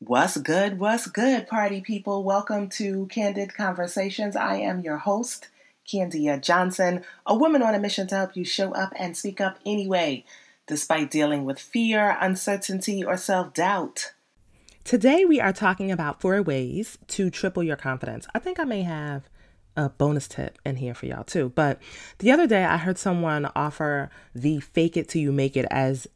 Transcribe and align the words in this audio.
What's 0.00 0.36
good? 0.36 0.78
What's 0.78 1.08
good, 1.08 1.48
party 1.48 1.80
people? 1.80 2.22
Welcome 2.22 2.68
to 2.70 3.06
Candid 3.06 3.52
Conversations. 3.56 4.36
I 4.36 4.54
am 4.54 4.80
your 4.80 4.98
host, 4.98 5.48
Candia 5.84 6.38
Johnson, 6.40 7.02
a 7.26 7.34
woman 7.34 7.62
on 7.62 7.74
a 7.74 7.80
mission 7.80 8.06
to 8.06 8.14
help 8.14 8.36
you 8.36 8.44
show 8.44 8.72
up 8.74 8.92
and 8.96 9.16
speak 9.16 9.40
up 9.40 9.58
anyway, 9.66 10.24
despite 10.68 11.10
dealing 11.10 11.44
with 11.44 11.58
fear, 11.58 12.16
uncertainty, 12.20 13.02
or 13.02 13.16
self 13.16 13.52
doubt. 13.52 14.12
Today, 14.84 15.24
we 15.24 15.40
are 15.40 15.52
talking 15.52 15.90
about 15.90 16.20
four 16.20 16.42
ways 16.42 16.96
to 17.08 17.28
triple 17.28 17.64
your 17.64 17.76
confidence. 17.76 18.28
I 18.32 18.38
think 18.38 18.60
I 18.60 18.64
may 18.64 18.84
have 18.84 19.28
a 19.76 19.88
bonus 19.88 20.28
tip 20.28 20.60
in 20.64 20.76
here 20.76 20.94
for 20.94 21.06
y'all 21.06 21.24
too. 21.24 21.50
But 21.56 21.82
the 22.20 22.30
other 22.30 22.46
day, 22.46 22.64
I 22.64 22.76
heard 22.76 22.98
someone 22.98 23.50
offer 23.56 24.10
the 24.32 24.60
fake 24.60 24.96
it 24.96 25.08
till 25.08 25.22
you 25.22 25.32
make 25.32 25.56
it 25.56 25.66
as 25.72 26.06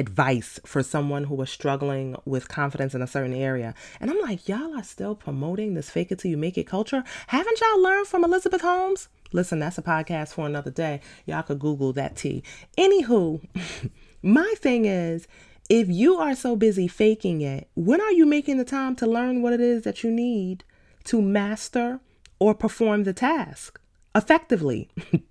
advice 0.00 0.58
for 0.64 0.82
someone 0.82 1.24
who 1.24 1.34
was 1.34 1.50
struggling 1.50 2.16
with 2.24 2.48
confidence 2.48 2.94
in 2.94 3.02
a 3.02 3.06
certain 3.06 3.34
area. 3.34 3.74
And 4.00 4.10
I'm 4.10 4.20
like, 4.20 4.48
y'all 4.48 4.74
are 4.76 4.82
still 4.82 5.14
promoting 5.14 5.74
this 5.74 5.90
fake 5.90 6.10
it 6.10 6.18
till 6.18 6.30
you 6.30 6.36
make 6.36 6.58
it 6.58 6.66
culture. 6.66 7.04
Haven't 7.28 7.60
y'all 7.60 7.82
learned 7.82 8.08
from 8.08 8.24
Elizabeth 8.24 8.62
Holmes? 8.62 9.08
Listen, 9.32 9.60
that's 9.60 9.78
a 9.78 9.82
podcast 9.82 10.32
for 10.32 10.46
another 10.46 10.70
day. 10.70 11.00
Y'all 11.26 11.42
could 11.42 11.60
Google 11.60 11.92
that 11.92 12.16
tea. 12.16 12.42
Anywho, 12.76 13.46
my 14.22 14.54
thing 14.56 14.86
is, 14.86 15.28
if 15.68 15.88
you 15.88 16.16
are 16.16 16.34
so 16.34 16.56
busy 16.56 16.88
faking 16.88 17.42
it, 17.42 17.68
when 17.74 18.00
are 18.00 18.12
you 18.12 18.26
making 18.26 18.56
the 18.56 18.64
time 18.64 18.96
to 18.96 19.06
learn 19.06 19.42
what 19.42 19.52
it 19.52 19.60
is 19.60 19.82
that 19.82 20.02
you 20.02 20.10
need 20.10 20.64
to 21.04 21.22
master 21.22 22.00
or 22.40 22.54
perform 22.54 23.04
the 23.04 23.12
task 23.12 23.80
effectively? 24.14 24.88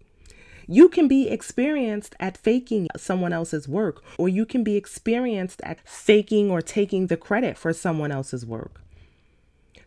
You 0.72 0.88
can 0.88 1.08
be 1.08 1.28
experienced 1.28 2.16
at 2.20 2.38
faking 2.38 2.90
someone 2.96 3.34
else's 3.34 3.68
work, 3.68 4.04
or 4.20 4.30
you 4.30 4.46
can 4.46 4.64
be 4.64 4.76
experienced 4.76 5.62
at 5.64 5.80
faking 5.84 6.52
or 6.52 6.62
taking 6.62 7.08
the 7.08 7.18
credit 7.18 7.58
for 7.58 7.74
someone 7.74 8.12
else's 8.12 8.46
work. 8.46 8.80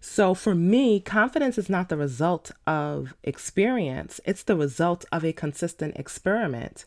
So 0.01 0.35
for 0.35 0.57
me, 0.57 0.99
confidence 0.99 1.57
is 1.57 1.71
not 1.71 1.89
the 1.89 1.97
result 1.97 2.51
of 2.67 3.15
experience, 3.23 4.21
it's 4.25 4.43
the 4.43 4.57
result 4.57 5.05
of 5.13 5.25
a 5.25 5.33
consistent 5.33 5.97
experiment. 5.97 6.85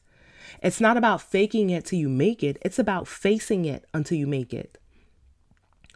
It's 0.62 0.82
not 0.82 0.98
about 0.98 1.22
faking 1.22 1.70
it 1.70 1.86
till 1.86 2.00
you 2.00 2.10
make 2.10 2.44
it, 2.44 2.58
it's 2.64 2.78
about 2.78 3.08
facing 3.08 3.64
it 3.64 3.86
until 3.94 4.18
you 4.18 4.28
make 4.28 4.54
it. 4.54 4.78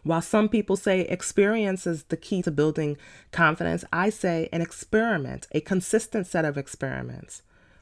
While 0.03 0.21
some 0.21 0.47
people 0.47 0.77
say 0.77 1.02
experience 1.02 1.85
is 1.85 2.03
the 2.03 2.15
key 2.15 2.43
to 2.43 2.52
building 2.52 2.95
confidence, 3.33 3.83
I 3.91 4.09
say 4.09 4.47
an 4.53 4.61
experiment, 4.61 5.47
a 5.52 5.59
consistent 5.59 6.27
set 6.27 6.45
of 6.45 6.57
experiments 6.57 7.41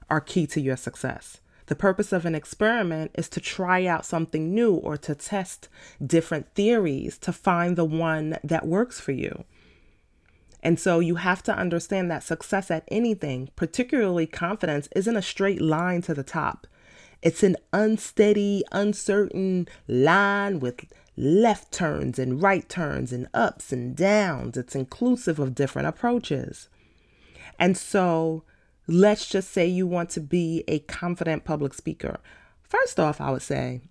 are 0.09 0.21
key 0.21 0.47
to 0.47 0.61
your 0.61 0.77
success. 0.77 1.39
The 1.67 1.75
purpose 1.75 2.13
of 2.13 2.25
an 2.25 2.33
experiment 2.33 3.11
is 3.15 3.27
to 3.29 3.41
try 3.41 3.85
out 3.85 4.05
something 4.05 4.53
new 4.53 4.75
or 4.75 4.95
to 4.97 5.13
test 5.13 5.67
different 6.05 6.53
theories 6.55 7.17
to 7.19 7.33
find 7.33 7.75
the 7.75 7.85
one 7.85 8.37
that 8.43 8.65
works 8.65 8.99
for 8.99 9.11
you. 9.11 9.43
And 10.63 10.79
so 10.79 10.99
you 10.99 11.15
have 11.15 11.43
to 11.43 11.55
understand 11.55 12.09
that 12.09 12.23
success 12.23 12.71
at 12.71 12.87
anything, 12.87 13.49
particularly 13.55 14.25
confidence, 14.25 14.87
isn't 14.95 15.15
a 15.15 15.21
straight 15.21 15.61
line 15.61 16.01
to 16.03 16.13
the 16.13 16.23
top. 16.23 16.67
It's 17.21 17.43
an 17.43 17.57
unsteady, 17.73 18.63
uncertain 18.71 19.67
line 19.87 20.59
with 20.59 20.85
left 21.17 21.71
turns 21.71 22.17
and 22.19 22.41
right 22.41 22.67
turns 22.69 23.11
and 23.11 23.27
ups 23.33 23.73
and 23.73 23.95
downs. 23.95 24.55
It's 24.55 24.75
inclusive 24.75 25.39
of 25.39 25.55
different 25.55 25.87
approaches. 25.87 26.69
And 27.59 27.77
so 27.77 28.43
let's 28.87 29.27
just 29.27 29.51
say 29.51 29.67
you 29.67 29.85
want 29.85 30.09
to 30.11 30.21
be 30.21 30.63
a 30.67 30.79
confident 30.79 31.43
public 31.43 31.73
speaker. 31.73 32.19
First 32.63 32.99
off, 32.99 33.21
I 33.21 33.31
would 33.31 33.41
say 33.41 33.81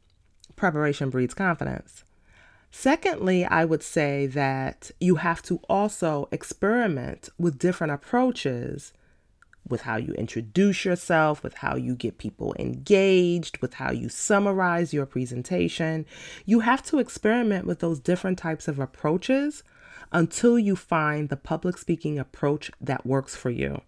preparation 0.56 1.10
breeds 1.10 1.34
confidence. 1.34 2.04
Secondly, 2.70 3.44
I 3.44 3.64
would 3.64 3.82
say 3.82 4.26
that 4.26 4.90
you 5.00 5.16
have 5.16 5.42
to 5.42 5.60
also 5.68 6.28
experiment 6.30 7.28
with 7.38 7.58
different 7.58 7.92
approaches 7.92 8.92
with 9.68 9.82
how 9.82 9.96
you 9.96 10.12
introduce 10.14 10.84
yourself, 10.84 11.42
with 11.42 11.54
how 11.54 11.76
you 11.76 11.94
get 11.94 12.18
people 12.18 12.54
engaged, 12.58 13.58
with 13.58 13.74
how 13.74 13.90
you 13.90 14.08
summarize 14.08 14.92
your 14.94 15.06
presentation. 15.06 16.06
You 16.44 16.60
have 16.60 16.82
to 16.84 16.98
experiment 16.98 17.66
with 17.66 17.80
those 17.80 17.98
different 17.98 18.38
types 18.38 18.68
of 18.68 18.78
approaches 18.78 19.62
until 20.12 20.58
you 20.58 20.76
find 20.76 21.28
the 21.28 21.36
public 21.36 21.78
speaking 21.78 22.18
approach 22.18 22.70
that 22.80 23.04
works 23.04 23.34
for 23.34 23.50
you. 23.50 23.80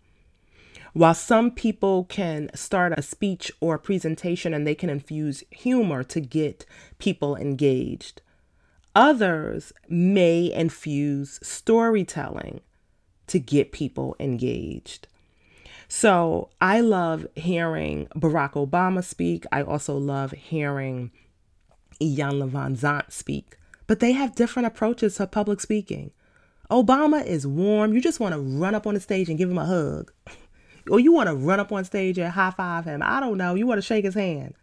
While 0.92 1.14
some 1.14 1.50
people 1.50 2.04
can 2.04 2.50
start 2.54 2.94
a 2.96 3.02
speech 3.02 3.52
or 3.60 3.74
a 3.74 3.78
presentation 3.78 4.54
and 4.54 4.66
they 4.66 4.74
can 4.74 4.90
infuse 4.90 5.44
humor 5.50 6.02
to 6.04 6.20
get 6.20 6.64
people 6.98 7.36
engaged, 7.36 8.22
others 8.94 9.72
may 9.88 10.52
infuse 10.52 11.38
storytelling 11.42 12.60
to 13.26 13.38
get 13.38 13.72
people 13.72 14.16
engaged. 14.18 15.06
So 15.88 16.50
I 16.60 16.80
love 16.80 17.26
hearing 17.34 18.08
Barack 18.14 18.52
Obama 18.52 19.02
speak. 19.02 19.44
I 19.52 19.62
also 19.62 19.96
love 19.96 20.32
hearing 20.32 21.10
Ian 22.00 22.32
Iyanla 22.32 22.50
Vanzant 22.50 23.10
speak, 23.10 23.56
but 23.86 24.00
they 24.00 24.12
have 24.12 24.34
different 24.34 24.66
approaches 24.66 25.16
to 25.16 25.26
public 25.26 25.60
speaking. 25.60 26.10
Obama 26.70 27.24
is 27.24 27.46
warm. 27.46 27.94
You 27.94 28.00
just 28.02 28.20
want 28.20 28.34
to 28.34 28.40
run 28.40 28.74
up 28.74 28.86
on 28.86 28.94
the 28.94 29.00
stage 29.00 29.30
and 29.30 29.38
give 29.38 29.50
him 29.50 29.58
a 29.58 29.64
hug. 29.64 30.12
or 30.90 31.00
you 31.00 31.12
want 31.12 31.28
to 31.28 31.34
run 31.34 31.60
up 31.60 31.72
on 31.72 31.84
stage 31.84 32.18
and 32.18 32.32
high 32.32 32.50
five 32.50 32.84
him. 32.84 33.02
I 33.02 33.20
don't 33.20 33.38
know. 33.38 33.54
You 33.54 33.66
want 33.66 33.78
to 33.78 33.86
shake 33.86 34.04
his 34.04 34.14
hand. 34.14 34.54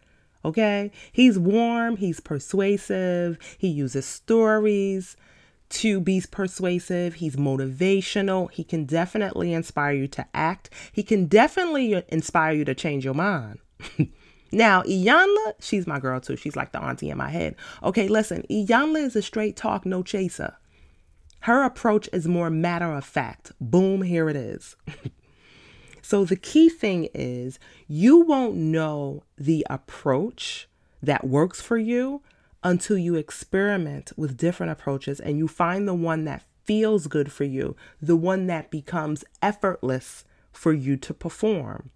Okay? 0.44 0.92
He's 1.12 1.38
warm, 1.38 1.96
he's 1.96 2.20
persuasive, 2.20 3.38
he 3.58 3.68
uses 3.68 4.06
stories 4.06 5.16
to 5.68 6.00
be 6.00 6.22
persuasive, 6.30 7.14
he's 7.14 7.34
motivational, 7.34 8.50
he 8.52 8.62
can 8.62 8.84
definitely 8.84 9.52
inspire 9.52 9.92
you 9.92 10.06
to 10.08 10.24
act, 10.32 10.70
he 10.92 11.02
can 11.02 11.26
definitely 11.26 12.02
inspire 12.08 12.52
you 12.52 12.64
to 12.64 12.74
change 12.74 13.04
your 13.04 13.14
mind. 13.14 13.58
now, 14.52 14.82
Iyanla, 14.82 15.54
she's 15.58 15.86
my 15.86 15.98
girl 15.98 16.20
too. 16.20 16.36
She's 16.36 16.54
like 16.54 16.70
the 16.70 16.80
auntie 16.80 17.10
in 17.10 17.18
my 17.18 17.30
head. 17.30 17.56
Okay, 17.82 18.06
listen, 18.06 18.44
Iyanla 18.48 19.04
is 19.04 19.16
a 19.16 19.22
straight 19.22 19.56
talk, 19.56 19.84
no 19.84 20.04
chaser. 20.04 20.56
Her 21.40 21.64
approach 21.64 22.08
is 22.12 22.26
more 22.26 22.50
matter 22.50 22.92
of 22.92 23.04
fact. 23.04 23.52
Boom, 23.60 24.02
here 24.02 24.28
it 24.28 24.36
is. 24.36 24.76
So 26.06 26.24
the 26.24 26.36
key 26.36 26.68
thing 26.68 27.08
is 27.14 27.58
you 27.88 28.20
won't 28.20 28.54
know 28.54 29.24
the 29.36 29.66
approach 29.68 30.68
that 31.02 31.26
works 31.26 31.60
for 31.60 31.76
you 31.76 32.22
until 32.62 32.96
you 32.96 33.16
experiment 33.16 34.12
with 34.16 34.36
different 34.36 34.70
approaches 34.70 35.18
and 35.18 35.36
you 35.36 35.48
find 35.48 35.88
the 35.88 35.94
one 35.94 36.24
that 36.24 36.44
feels 36.62 37.08
good 37.08 37.32
for 37.32 37.42
you, 37.42 37.74
the 38.00 38.14
one 38.14 38.46
that 38.46 38.70
becomes 38.70 39.24
effortless 39.42 40.24
for 40.52 40.72
you 40.72 40.96
to 40.96 41.12
perform. 41.12 41.90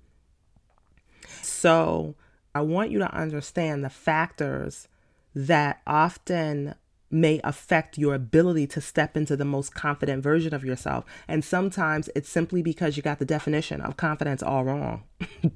So 1.40 2.16
I 2.52 2.62
want 2.62 2.90
you 2.90 2.98
to 2.98 3.14
understand 3.14 3.84
the 3.84 3.90
factors 3.90 4.88
that 5.36 5.82
often 5.86 6.74
may 7.10 7.40
affect 7.42 7.98
your 7.98 8.14
ability 8.14 8.66
to 8.68 8.80
step 8.80 9.16
into 9.16 9.36
the 9.36 9.44
most 9.44 9.74
confident 9.74 10.22
version 10.22 10.54
of 10.54 10.64
yourself. 10.64 11.04
And 11.26 11.44
sometimes 11.44 12.08
it's 12.14 12.28
simply 12.28 12.62
because 12.62 12.96
you 12.96 13.02
got 13.02 13.18
the 13.18 13.24
definition 13.24 13.80
of 13.80 13.96
confidence 13.96 14.42
all 14.42 14.64
wrong. 14.64 15.04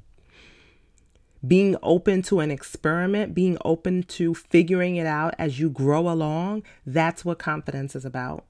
being 1.47 1.76
open 1.82 2.22
to 2.22 2.41
an 2.41 2.50
experiment, 2.50 3.34
being 3.34 3.59
open 3.65 4.03
to 4.03 4.34
figuring 4.34 4.97
it 4.97 5.06
out 5.06 5.34
as 5.38 5.59
you 5.60 5.69
grow 5.69 6.09
along, 6.09 6.62
that's 6.87 7.25
what 7.25 7.38
confidence 7.38 7.94
is 7.94 8.04
about. 8.04 8.44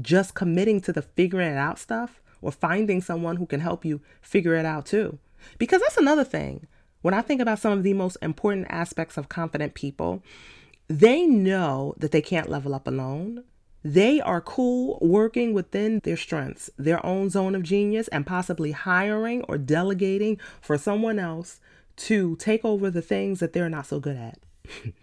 Just 0.00 0.34
committing 0.34 0.80
to 0.82 0.92
the 0.92 1.02
figuring 1.02 1.52
it 1.52 1.56
out 1.56 1.78
stuff 1.78 2.20
or 2.42 2.52
finding 2.52 3.00
someone 3.00 3.36
who 3.36 3.46
can 3.46 3.60
help 3.60 3.84
you 3.84 4.00
figure 4.20 4.54
it 4.54 4.66
out 4.66 4.86
too. 4.86 5.18
Because 5.58 5.80
that's 5.80 5.96
another 5.96 6.24
thing. 6.24 6.66
When 7.02 7.14
I 7.14 7.22
think 7.22 7.40
about 7.40 7.58
some 7.58 7.72
of 7.72 7.82
the 7.82 7.92
most 7.92 8.16
important 8.22 8.66
aspects 8.70 9.16
of 9.16 9.28
confident 9.28 9.74
people, 9.74 10.22
they 10.88 11.26
know 11.26 11.94
that 11.98 12.10
they 12.10 12.22
can't 12.22 12.50
level 12.50 12.74
up 12.74 12.86
alone. 12.86 13.44
They 13.82 14.20
are 14.20 14.40
cool 14.40 14.98
working 15.00 15.52
within 15.52 16.00
their 16.04 16.16
strengths, 16.16 16.70
their 16.78 17.04
own 17.04 17.30
zone 17.30 17.54
of 17.54 17.62
genius, 17.62 18.08
and 18.08 18.26
possibly 18.26 18.72
hiring 18.72 19.42
or 19.42 19.58
delegating 19.58 20.38
for 20.60 20.78
someone 20.78 21.18
else 21.18 21.60
to 21.96 22.36
take 22.36 22.64
over 22.64 22.90
the 22.90 23.02
things 23.02 23.40
that 23.40 23.52
they're 23.52 23.68
not 23.68 23.86
so 23.86 24.00
good 24.00 24.16
at. 24.16 24.38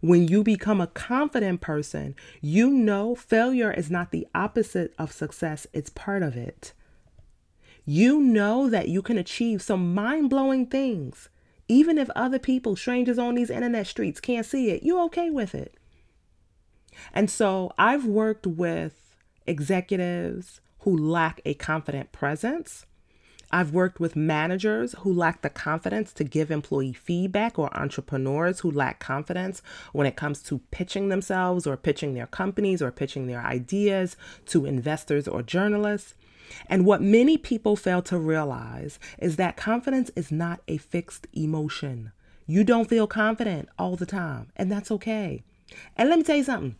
when 0.00 0.28
you 0.28 0.42
become 0.42 0.80
a 0.80 0.86
confident 0.86 1.60
person, 1.60 2.14
you 2.40 2.70
know 2.70 3.14
failure 3.14 3.72
is 3.72 3.90
not 3.90 4.10
the 4.10 4.26
opposite 4.34 4.94
of 4.98 5.12
success, 5.12 5.66
it's 5.72 5.90
part 5.90 6.22
of 6.22 6.36
it. 6.36 6.72
You 7.84 8.20
know 8.20 8.68
that 8.68 8.88
you 8.88 9.00
can 9.00 9.16
achieve 9.16 9.62
some 9.62 9.94
mind 9.94 10.28
blowing 10.28 10.66
things 10.66 11.28
even 11.68 11.98
if 11.98 12.08
other 12.10 12.38
people, 12.38 12.76
strangers 12.76 13.18
on 13.18 13.34
these 13.34 13.50
internet 13.50 13.86
streets, 13.86 14.20
can't 14.20 14.46
see 14.46 14.70
it, 14.70 14.82
you're 14.82 15.02
okay 15.04 15.30
with 15.30 15.54
it. 15.54 15.74
And 17.12 17.30
so 17.30 17.72
I've 17.78 18.04
worked 18.06 18.46
with 18.46 19.16
executives 19.46 20.60
who 20.80 20.96
lack 20.96 21.40
a 21.44 21.54
confident 21.54 22.12
presence. 22.12 22.86
I've 23.50 23.72
worked 23.72 24.00
with 24.00 24.16
managers 24.16 24.94
who 25.00 25.12
lack 25.12 25.42
the 25.42 25.50
confidence 25.50 26.12
to 26.14 26.24
give 26.24 26.50
employee 26.50 26.92
feedback 26.92 27.58
or 27.58 27.76
entrepreneurs 27.76 28.60
who 28.60 28.70
lack 28.70 28.98
confidence 28.98 29.62
when 29.92 30.06
it 30.06 30.16
comes 30.16 30.42
to 30.44 30.58
pitching 30.72 31.08
themselves 31.08 31.66
or 31.66 31.76
pitching 31.76 32.14
their 32.14 32.26
companies 32.26 32.82
or 32.82 32.90
pitching 32.90 33.26
their 33.26 33.42
ideas 33.42 34.16
to 34.46 34.66
investors 34.66 35.28
or 35.28 35.42
journalists. 35.42 36.14
And 36.68 36.84
what 36.84 37.02
many 37.02 37.36
people 37.36 37.76
fail 37.76 38.02
to 38.02 38.18
realize 38.18 38.98
is 39.18 39.36
that 39.36 39.56
confidence 39.56 40.10
is 40.16 40.30
not 40.30 40.60
a 40.68 40.76
fixed 40.76 41.26
emotion. 41.32 42.12
You 42.46 42.64
don't 42.64 42.88
feel 42.88 43.06
confident 43.06 43.68
all 43.78 43.96
the 43.96 44.06
time, 44.06 44.52
and 44.56 44.70
that's 44.70 44.90
okay. 44.92 45.42
And 45.96 46.08
let 46.08 46.18
me 46.18 46.24
tell 46.24 46.36
you 46.36 46.44
something 46.44 46.76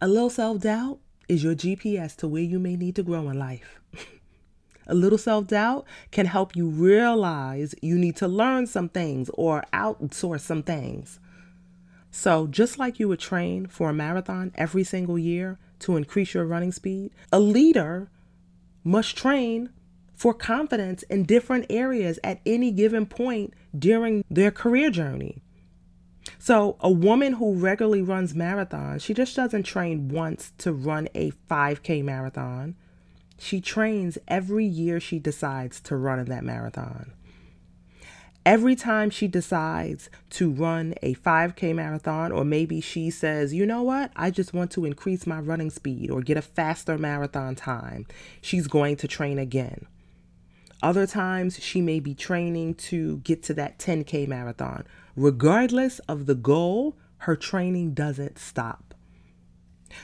a 0.00 0.08
little 0.08 0.30
self 0.30 0.60
doubt 0.60 0.98
is 1.28 1.44
your 1.44 1.54
GPS 1.54 2.16
to 2.16 2.28
where 2.28 2.42
you 2.42 2.58
may 2.58 2.76
need 2.76 2.96
to 2.96 3.02
grow 3.02 3.28
in 3.28 3.38
life. 3.38 3.80
a 4.86 4.94
little 4.94 5.18
self 5.18 5.48
doubt 5.48 5.84
can 6.10 6.26
help 6.26 6.56
you 6.56 6.68
realize 6.68 7.74
you 7.82 7.96
need 7.96 8.16
to 8.16 8.28
learn 8.28 8.66
some 8.66 8.88
things 8.88 9.30
or 9.34 9.64
outsource 9.72 10.40
some 10.40 10.62
things. 10.62 11.20
So, 12.10 12.46
just 12.46 12.78
like 12.78 12.98
you 12.98 13.08
would 13.08 13.20
train 13.20 13.66
for 13.66 13.90
a 13.90 13.94
marathon 13.94 14.52
every 14.54 14.84
single 14.84 15.18
year 15.18 15.58
to 15.80 15.96
increase 15.96 16.32
your 16.32 16.46
running 16.46 16.72
speed, 16.72 17.12
a 17.30 17.38
leader 17.38 18.10
must 18.88 19.16
train 19.16 19.70
for 20.14 20.32
confidence 20.32 21.02
in 21.04 21.24
different 21.24 21.66
areas 21.70 22.18
at 22.24 22.40
any 22.46 22.72
given 22.72 23.06
point 23.06 23.52
during 23.78 24.24
their 24.30 24.50
career 24.50 24.90
journey. 24.90 25.42
So, 26.38 26.76
a 26.80 26.90
woman 26.90 27.34
who 27.34 27.54
regularly 27.54 28.02
runs 28.02 28.32
marathons, 28.32 29.02
she 29.02 29.14
just 29.14 29.36
doesn't 29.36 29.64
train 29.64 30.08
once 30.08 30.52
to 30.58 30.72
run 30.72 31.08
a 31.14 31.32
5K 31.50 32.02
marathon. 32.02 32.74
She 33.38 33.60
trains 33.60 34.18
every 34.26 34.64
year 34.64 34.98
she 34.98 35.18
decides 35.18 35.80
to 35.82 35.96
run 35.96 36.18
in 36.18 36.26
that 36.26 36.44
marathon. 36.44 37.12
Every 38.48 38.76
time 38.76 39.10
she 39.10 39.28
decides 39.28 40.08
to 40.30 40.50
run 40.50 40.94
a 41.02 41.12
5K 41.16 41.74
marathon, 41.74 42.32
or 42.32 42.46
maybe 42.46 42.80
she 42.80 43.10
says, 43.10 43.52
you 43.52 43.66
know 43.66 43.82
what, 43.82 44.10
I 44.16 44.30
just 44.30 44.54
want 44.54 44.70
to 44.70 44.86
increase 44.86 45.26
my 45.26 45.38
running 45.38 45.68
speed 45.68 46.10
or 46.10 46.22
get 46.22 46.38
a 46.38 46.40
faster 46.40 46.96
marathon 46.96 47.56
time, 47.56 48.06
she's 48.40 48.66
going 48.66 48.96
to 48.96 49.06
train 49.06 49.38
again. 49.38 49.86
Other 50.82 51.06
times, 51.06 51.62
she 51.62 51.82
may 51.82 52.00
be 52.00 52.14
training 52.14 52.76
to 52.76 53.18
get 53.18 53.42
to 53.42 53.52
that 53.52 53.78
10K 53.78 54.26
marathon. 54.26 54.86
Regardless 55.14 55.98
of 56.08 56.24
the 56.24 56.34
goal, 56.34 56.96
her 57.18 57.36
training 57.36 57.92
doesn't 57.92 58.38
stop. 58.38 58.94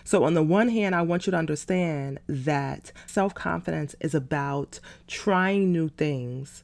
So, 0.05 0.23
on 0.23 0.35
the 0.35 0.43
one 0.43 0.69
hand, 0.69 0.95
I 0.95 1.01
want 1.01 1.27
you 1.27 1.31
to 1.31 1.39
understand 1.39 2.21
that 2.29 2.93
self 3.07 3.33
confidence 3.35 3.97
is 4.01 4.15
about 4.15 4.81
trying 5.07 5.73
new 5.73 5.89
things 5.89 6.63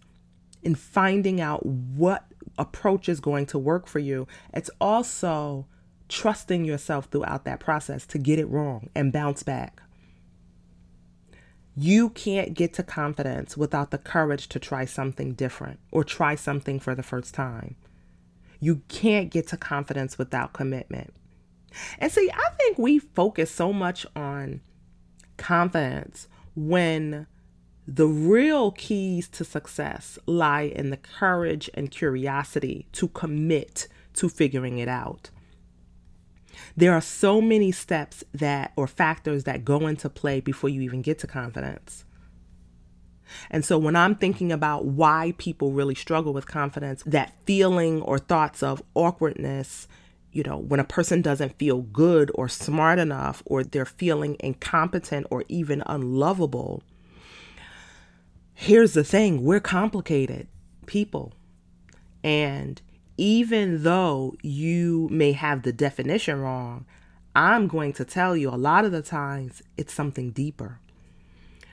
and 0.64 0.78
finding 0.78 1.40
out 1.40 1.64
what 1.64 2.26
approach 2.58 3.08
is 3.08 3.20
going 3.20 3.46
to 3.46 3.58
work 3.58 3.86
for 3.86 3.98
you. 3.98 4.26
It's 4.52 4.70
also 4.80 5.66
trusting 6.08 6.64
yourself 6.64 7.06
throughout 7.06 7.44
that 7.44 7.60
process 7.60 8.04
to 8.06 8.18
get 8.18 8.38
it 8.38 8.46
wrong 8.46 8.90
and 8.94 9.12
bounce 9.12 9.42
back. 9.42 9.82
You 11.76 12.10
can't 12.10 12.52
get 12.54 12.74
to 12.74 12.82
confidence 12.82 13.56
without 13.56 13.90
the 13.90 13.98
courage 13.98 14.48
to 14.48 14.58
try 14.58 14.84
something 14.84 15.32
different 15.34 15.78
or 15.90 16.04
try 16.04 16.34
something 16.34 16.80
for 16.80 16.94
the 16.94 17.02
first 17.02 17.32
time. 17.32 17.76
You 18.58 18.82
can't 18.88 19.30
get 19.30 19.46
to 19.48 19.56
confidence 19.56 20.18
without 20.18 20.52
commitment. 20.52 21.14
And 21.98 22.10
see, 22.10 22.28
I 22.34 22.50
think 22.58 22.76
we 22.76 22.98
focus 22.98 23.50
so 23.50 23.72
much 23.72 24.04
on 24.16 24.60
confidence 25.36 26.28
when 26.54 27.26
the 27.92 28.06
real 28.06 28.70
keys 28.70 29.28
to 29.28 29.44
success 29.44 30.16
lie 30.24 30.62
in 30.62 30.90
the 30.90 30.96
courage 30.96 31.68
and 31.74 31.90
curiosity 31.90 32.86
to 32.92 33.08
commit 33.08 33.88
to 34.14 34.28
figuring 34.28 34.78
it 34.78 34.86
out. 34.86 35.30
There 36.76 36.92
are 36.92 37.00
so 37.00 37.40
many 37.40 37.72
steps 37.72 38.22
that 38.32 38.72
or 38.76 38.86
factors 38.86 39.42
that 39.44 39.64
go 39.64 39.88
into 39.88 40.08
play 40.08 40.40
before 40.40 40.70
you 40.70 40.82
even 40.82 41.02
get 41.02 41.18
to 41.20 41.26
confidence. 41.26 42.04
And 43.50 43.64
so 43.64 43.76
when 43.76 43.96
I'm 43.96 44.14
thinking 44.14 44.52
about 44.52 44.84
why 44.84 45.34
people 45.38 45.72
really 45.72 45.96
struggle 45.96 46.32
with 46.32 46.46
confidence, 46.46 47.02
that 47.06 47.34
feeling 47.44 48.02
or 48.02 48.18
thoughts 48.18 48.62
of 48.62 48.82
awkwardness, 48.94 49.88
you 50.30 50.44
know, 50.44 50.58
when 50.58 50.78
a 50.78 50.84
person 50.84 51.22
doesn't 51.22 51.58
feel 51.58 51.82
good 51.82 52.30
or 52.36 52.48
smart 52.48 53.00
enough, 53.00 53.42
or 53.46 53.64
they're 53.64 53.84
feeling 53.84 54.36
incompetent 54.38 55.26
or 55.30 55.44
even 55.48 55.82
unlovable, 55.86 56.84
here's 58.60 58.92
the 58.92 59.02
thing 59.02 59.42
we're 59.42 59.58
complicated 59.58 60.46
people. 60.84 61.32
And 62.22 62.80
even 63.16 63.84
though 63.84 64.34
you 64.42 65.08
may 65.10 65.32
have 65.32 65.62
the 65.62 65.72
definition 65.72 66.38
wrong, 66.40 66.84
I'm 67.34 67.68
going 67.68 67.94
to 67.94 68.04
tell 68.04 68.36
you 68.36 68.50
a 68.50 68.60
lot 68.60 68.84
of 68.84 68.92
the 68.92 69.00
times 69.00 69.62
it's 69.78 69.94
something 69.94 70.30
deeper. 70.30 70.78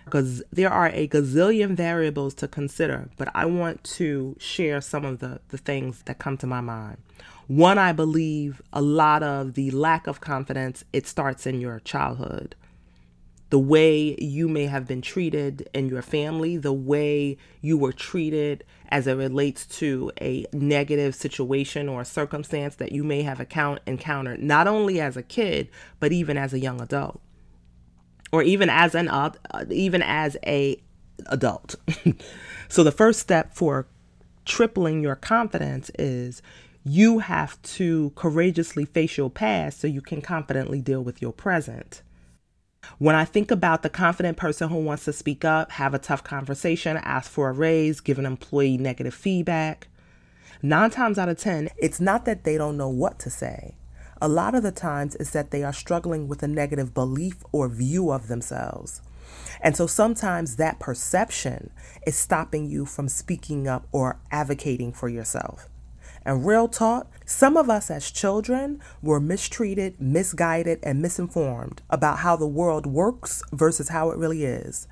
Because 0.05 0.41
there 0.49 0.71
are 0.71 0.87
a 0.87 1.09
gazillion 1.09 1.75
variables 1.75 2.33
to 2.35 2.47
consider, 2.47 3.09
but 3.17 3.27
I 3.35 3.45
want 3.45 3.83
to 3.95 4.37
share 4.39 4.79
some 4.79 5.03
of 5.03 5.19
the, 5.19 5.41
the 5.49 5.57
things 5.57 6.03
that 6.03 6.19
come 6.19 6.37
to 6.37 6.47
my 6.47 6.61
mind. 6.61 6.99
One, 7.47 7.77
I 7.77 7.91
believe 7.91 8.61
a 8.71 8.81
lot 8.81 9.23
of 9.23 9.55
the 9.55 9.71
lack 9.71 10.07
of 10.07 10.21
confidence, 10.21 10.85
it 10.93 11.05
starts 11.05 11.45
in 11.45 11.59
your 11.59 11.81
childhood 11.81 12.55
the 13.49 13.59
way 13.59 14.15
you 14.19 14.47
may 14.47 14.65
have 14.65 14.87
been 14.87 15.01
treated 15.01 15.69
in 15.73 15.87
your 15.87 16.01
family, 16.01 16.57
the 16.57 16.73
way 16.73 17.37
you 17.61 17.77
were 17.77 17.93
treated 17.93 18.63
as 18.89 19.07
it 19.07 19.13
relates 19.13 19.65
to 19.65 20.11
a 20.19 20.45
negative 20.51 21.15
situation 21.15 21.87
or 21.87 22.03
circumstance 22.03 22.75
that 22.75 22.91
you 22.91 23.03
may 23.03 23.21
have 23.21 23.39
account- 23.39 23.79
encountered, 23.85 24.41
not 24.41 24.67
only 24.67 24.99
as 24.99 25.15
a 25.15 25.23
kid, 25.23 25.69
but 25.99 26.11
even 26.11 26.37
as 26.37 26.53
a 26.53 26.59
young 26.59 26.81
adult, 26.81 27.21
or 28.31 28.43
even 28.43 28.69
as 28.69 28.95
an 28.95 29.07
uh, 29.07 29.31
even 29.69 30.01
as 30.01 30.35
a 30.45 30.81
adult. 31.27 31.75
so 32.67 32.83
the 32.83 32.91
first 32.91 33.19
step 33.19 33.53
for 33.53 33.87
tripling 34.45 35.01
your 35.01 35.15
confidence 35.15 35.89
is 35.97 36.41
you 36.83 37.19
have 37.19 37.61
to 37.61 38.11
courageously 38.15 38.85
face 38.85 39.17
your 39.17 39.29
past 39.29 39.79
so 39.79 39.87
you 39.87 40.01
can 40.01 40.21
confidently 40.21 40.81
deal 40.81 41.03
with 41.03 41.21
your 41.21 41.33
present. 41.33 42.01
When 42.97 43.15
I 43.15 43.25
think 43.25 43.51
about 43.51 43.83
the 43.83 43.89
confident 43.89 44.37
person 44.37 44.69
who 44.69 44.77
wants 44.77 45.05
to 45.05 45.13
speak 45.13 45.45
up, 45.45 45.71
have 45.71 45.93
a 45.93 45.99
tough 45.99 46.23
conversation, 46.23 46.97
ask 46.97 47.29
for 47.29 47.49
a 47.49 47.53
raise, 47.53 47.99
give 47.99 48.19
an 48.19 48.25
employee 48.25 48.77
negative 48.77 49.13
feedback, 49.13 49.87
nine 50.61 50.89
times 50.89 51.17
out 51.17 51.29
of 51.29 51.37
10, 51.37 51.69
it's 51.77 51.99
not 51.99 52.25
that 52.25 52.43
they 52.43 52.57
don't 52.57 52.77
know 52.77 52.89
what 52.89 53.19
to 53.19 53.29
say. 53.29 53.75
A 54.21 54.27
lot 54.27 54.55
of 54.55 54.63
the 54.63 54.71
times, 54.71 55.15
it's 55.15 55.31
that 55.31 55.51
they 55.51 55.63
are 55.63 55.73
struggling 55.73 56.27
with 56.27 56.41
a 56.41 56.47
negative 56.47 56.93
belief 56.93 57.43
or 57.51 57.67
view 57.67 58.11
of 58.11 58.27
themselves. 58.27 59.01
And 59.61 59.75
so 59.75 59.85
sometimes 59.85 60.55
that 60.55 60.79
perception 60.79 61.71
is 62.05 62.15
stopping 62.15 62.67
you 62.67 62.85
from 62.85 63.09
speaking 63.09 63.67
up 63.67 63.87
or 63.91 64.19
advocating 64.31 64.91
for 64.91 65.09
yourself. 65.09 65.69
And 66.27 66.45
real 66.45 66.67
talk, 66.67 67.09
some 67.25 67.55
of 67.55 67.69
us 67.69 67.89
as 67.89 68.11
children 68.11 68.81
were 69.01 69.21
mistreated, 69.21 70.01
misguided, 70.01 70.79
and 70.83 71.01
misinformed 71.01 71.81
about 71.89 72.19
how 72.19 72.35
the 72.35 72.45
world 72.45 72.85
works 72.85 73.41
versus 73.53 73.87
how 73.87 74.11
it 74.11 74.17
really 74.17 74.43
is. 74.43 74.89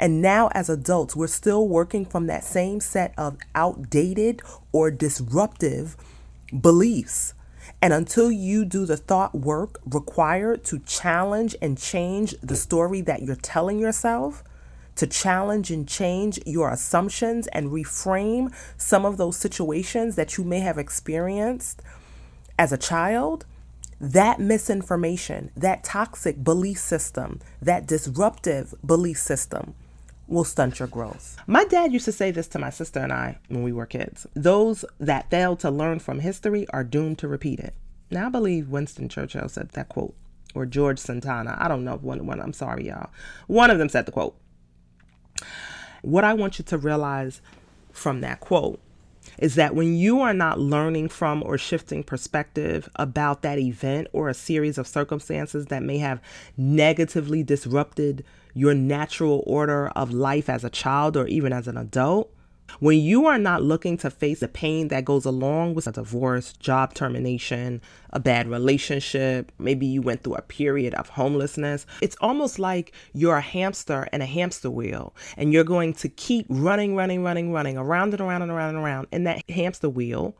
And 0.00 0.22
now, 0.22 0.48
as 0.52 0.70
adults, 0.70 1.14
we're 1.14 1.26
still 1.26 1.68
working 1.68 2.06
from 2.06 2.26
that 2.28 2.42
same 2.42 2.80
set 2.80 3.12
of 3.18 3.36
outdated 3.54 4.40
or 4.72 4.90
disruptive 4.90 5.94
beliefs. 6.58 7.34
And 7.82 7.92
until 7.92 8.32
you 8.32 8.64
do 8.64 8.86
the 8.86 8.96
thought 8.96 9.34
work 9.34 9.78
required 9.84 10.64
to 10.64 10.78
challenge 10.78 11.54
and 11.60 11.76
change 11.76 12.34
the 12.42 12.56
story 12.56 13.02
that 13.02 13.20
you're 13.20 13.36
telling 13.36 13.78
yourself, 13.78 14.42
to 14.98 15.06
challenge 15.06 15.70
and 15.70 15.88
change 15.88 16.38
your 16.44 16.70
assumptions 16.70 17.46
and 17.48 17.70
reframe 17.70 18.54
some 18.76 19.04
of 19.04 19.16
those 19.16 19.36
situations 19.36 20.16
that 20.16 20.36
you 20.36 20.44
may 20.44 20.60
have 20.60 20.78
experienced 20.78 21.82
as 22.58 22.72
a 22.72 22.78
child, 22.78 23.46
that 24.00 24.40
misinformation, 24.40 25.50
that 25.56 25.84
toxic 25.84 26.42
belief 26.44 26.78
system, 26.78 27.40
that 27.62 27.86
disruptive 27.86 28.74
belief 28.84 29.18
system 29.18 29.74
will 30.26 30.44
stunt 30.44 30.78
your 30.78 30.88
growth. 30.88 31.36
My 31.46 31.64
dad 31.64 31.92
used 31.92 32.04
to 32.04 32.12
say 32.12 32.30
this 32.30 32.48
to 32.48 32.58
my 32.58 32.70
sister 32.70 33.00
and 33.00 33.12
I 33.12 33.38
when 33.48 33.62
we 33.62 33.72
were 33.72 33.86
kids 33.86 34.26
those 34.34 34.84
that 35.00 35.30
fail 35.30 35.56
to 35.56 35.70
learn 35.70 36.00
from 36.00 36.20
history 36.20 36.68
are 36.70 36.84
doomed 36.84 37.18
to 37.18 37.28
repeat 37.28 37.60
it. 37.60 37.74
Now, 38.10 38.26
I 38.26 38.30
believe 38.30 38.68
Winston 38.68 39.08
Churchill 39.08 39.48
said 39.48 39.70
that 39.70 39.88
quote, 39.88 40.14
or 40.54 40.66
George 40.66 40.98
Santana. 40.98 41.56
I 41.58 41.68
don't 41.68 41.84
know 41.84 41.96
one, 41.96 42.26
one. 42.26 42.40
I'm 42.40 42.52
sorry, 42.52 42.88
y'all. 42.88 43.10
One 43.46 43.70
of 43.70 43.78
them 43.78 43.88
said 43.88 44.06
the 44.06 44.12
quote. 44.12 44.36
What 46.02 46.24
I 46.24 46.34
want 46.34 46.58
you 46.58 46.64
to 46.66 46.78
realize 46.78 47.40
from 47.92 48.20
that 48.20 48.40
quote 48.40 48.80
is 49.38 49.54
that 49.56 49.74
when 49.74 49.94
you 49.94 50.20
are 50.20 50.34
not 50.34 50.58
learning 50.58 51.08
from 51.08 51.42
or 51.44 51.58
shifting 51.58 52.02
perspective 52.02 52.88
about 52.96 53.42
that 53.42 53.58
event 53.58 54.08
or 54.12 54.28
a 54.28 54.34
series 54.34 54.78
of 54.78 54.86
circumstances 54.86 55.66
that 55.66 55.82
may 55.82 55.98
have 55.98 56.20
negatively 56.56 57.42
disrupted 57.42 58.24
your 58.54 58.74
natural 58.74 59.44
order 59.46 59.88
of 59.88 60.12
life 60.12 60.48
as 60.48 60.64
a 60.64 60.70
child 60.70 61.16
or 61.16 61.26
even 61.26 61.52
as 61.52 61.68
an 61.68 61.76
adult, 61.76 62.32
when 62.80 62.98
you 62.98 63.26
are 63.26 63.38
not 63.38 63.62
looking 63.62 63.96
to 63.98 64.10
face 64.10 64.40
the 64.40 64.48
pain 64.48 64.88
that 64.88 65.04
goes 65.04 65.24
along 65.24 65.74
with 65.74 65.86
a 65.86 65.92
divorce, 65.92 66.52
job 66.54 66.94
termination, 66.94 67.80
a 68.10 68.20
bad 68.20 68.48
relationship, 68.48 69.52
maybe 69.58 69.86
you 69.86 70.02
went 70.02 70.22
through 70.22 70.34
a 70.34 70.42
period 70.42 70.94
of 70.94 71.08
homelessness, 71.10 71.86
it's 72.00 72.16
almost 72.20 72.58
like 72.58 72.92
you're 73.12 73.36
a 73.36 73.42
hamster 73.42 74.08
in 74.12 74.22
a 74.22 74.26
hamster 74.26 74.70
wheel 74.70 75.14
and 75.36 75.52
you're 75.52 75.64
going 75.64 75.92
to 75.94 76.08
keep 76.08 76.46
running, 76.48 76.94
running, 76.94 77.22
running, 77.22 77.52
running 77.52 77.76
around 77.76 78.12
and 78.12 78.20
around 78.20 78.42
and 78.42 78.50
around 78.50 78.74
and 78.74 78.84
around 78.84 79.08
in 79.12 79.24
that 79.24 79.42
hamster 79.50 79.88
wheel 79.88 80.34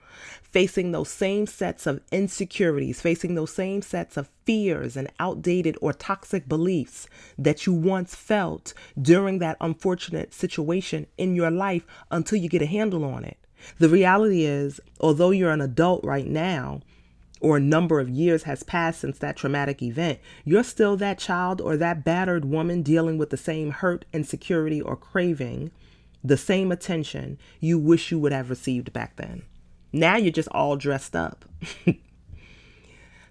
facing 0.50 0.92
those 0.92 1.10
same 1.10 1.46
sets 1.46 1.86
of 1.86 2.00
insecurities, 2.10 3.00
facing 3.00 3.34
those 3.34 3.52
same 3.52 3.82
sets 3.82 4.16
of 4.16 4.30
fears 4.44 4.96
and 4.96 5.10
outdated 5.20 5.76
or 5.80 5.92
toxic 5.92 6.48
beliefs 6.48 7.06
that 7.36 7.66
you 7.66 7.72
once 7.72 8.14
felt 8.14 8.72
during 9.00 9.38
that 9.38 9.56
unfortunate 9.60 10.32
situation 10.32 11.06
in 11.16 11.34
your 11.34 11.50
life 11.50 11.86
until 12.10 12.38
you 12.38 12.48
get 12.48 12.62
a 12.62 12.66
handle 12.66 13.04
on 13.04 13.24
it. 13.24 13.36
The 13.78 13.88
reality 13.88 14.44
is, 14.44 14.80
although 15.00 15.30
you're 15.30 15.52
an 15.52 15.60
adult 15.60 16.04
right 16.04 16.26
now, 16.26 16.80
or 17.40 17.56
a 17.56 17.60
number 17.60 18.00
of 18.00 18.08
years 18.08 18.44
has 18.44 18.62
passed 18.62 19.00
since 19.00 19.18
that 19.18 19.36
traumatic 19.36 19.82
event, 19.82 20.18
you're 20.44 20.64
still 20.64 20.96
that 20.96 21.18
child 21.18 21.60
or 21.60 21.76
that 21.76 22.04
battered 22.04 22.44
woman 22.44 22.82
dealing 22.82 23.18
with 23.18 23.30
the 23.30 23.36
same 23.36 23.70
hurt, 23.70 24.04
insecurity, 24.12 24.80
or 24.80 24.96
craving, 24.96 25.70
the 26.24 26.36
same 26.36 26.72
attention 26.72 27.38
you 27.60 27.78
wish 27.78 28.10
you 28.10 28.18
would 28.18 28.32
have 28.32 28.50
received 28.50 28.92
back 28.92 29.16
then. 29.16 29.42
Now 29.92 30.16
you're 30.16 30.32
just 30.32 30.48
all 30.52 30.76
dressed 30.76 31.16
up. 31.16 31.44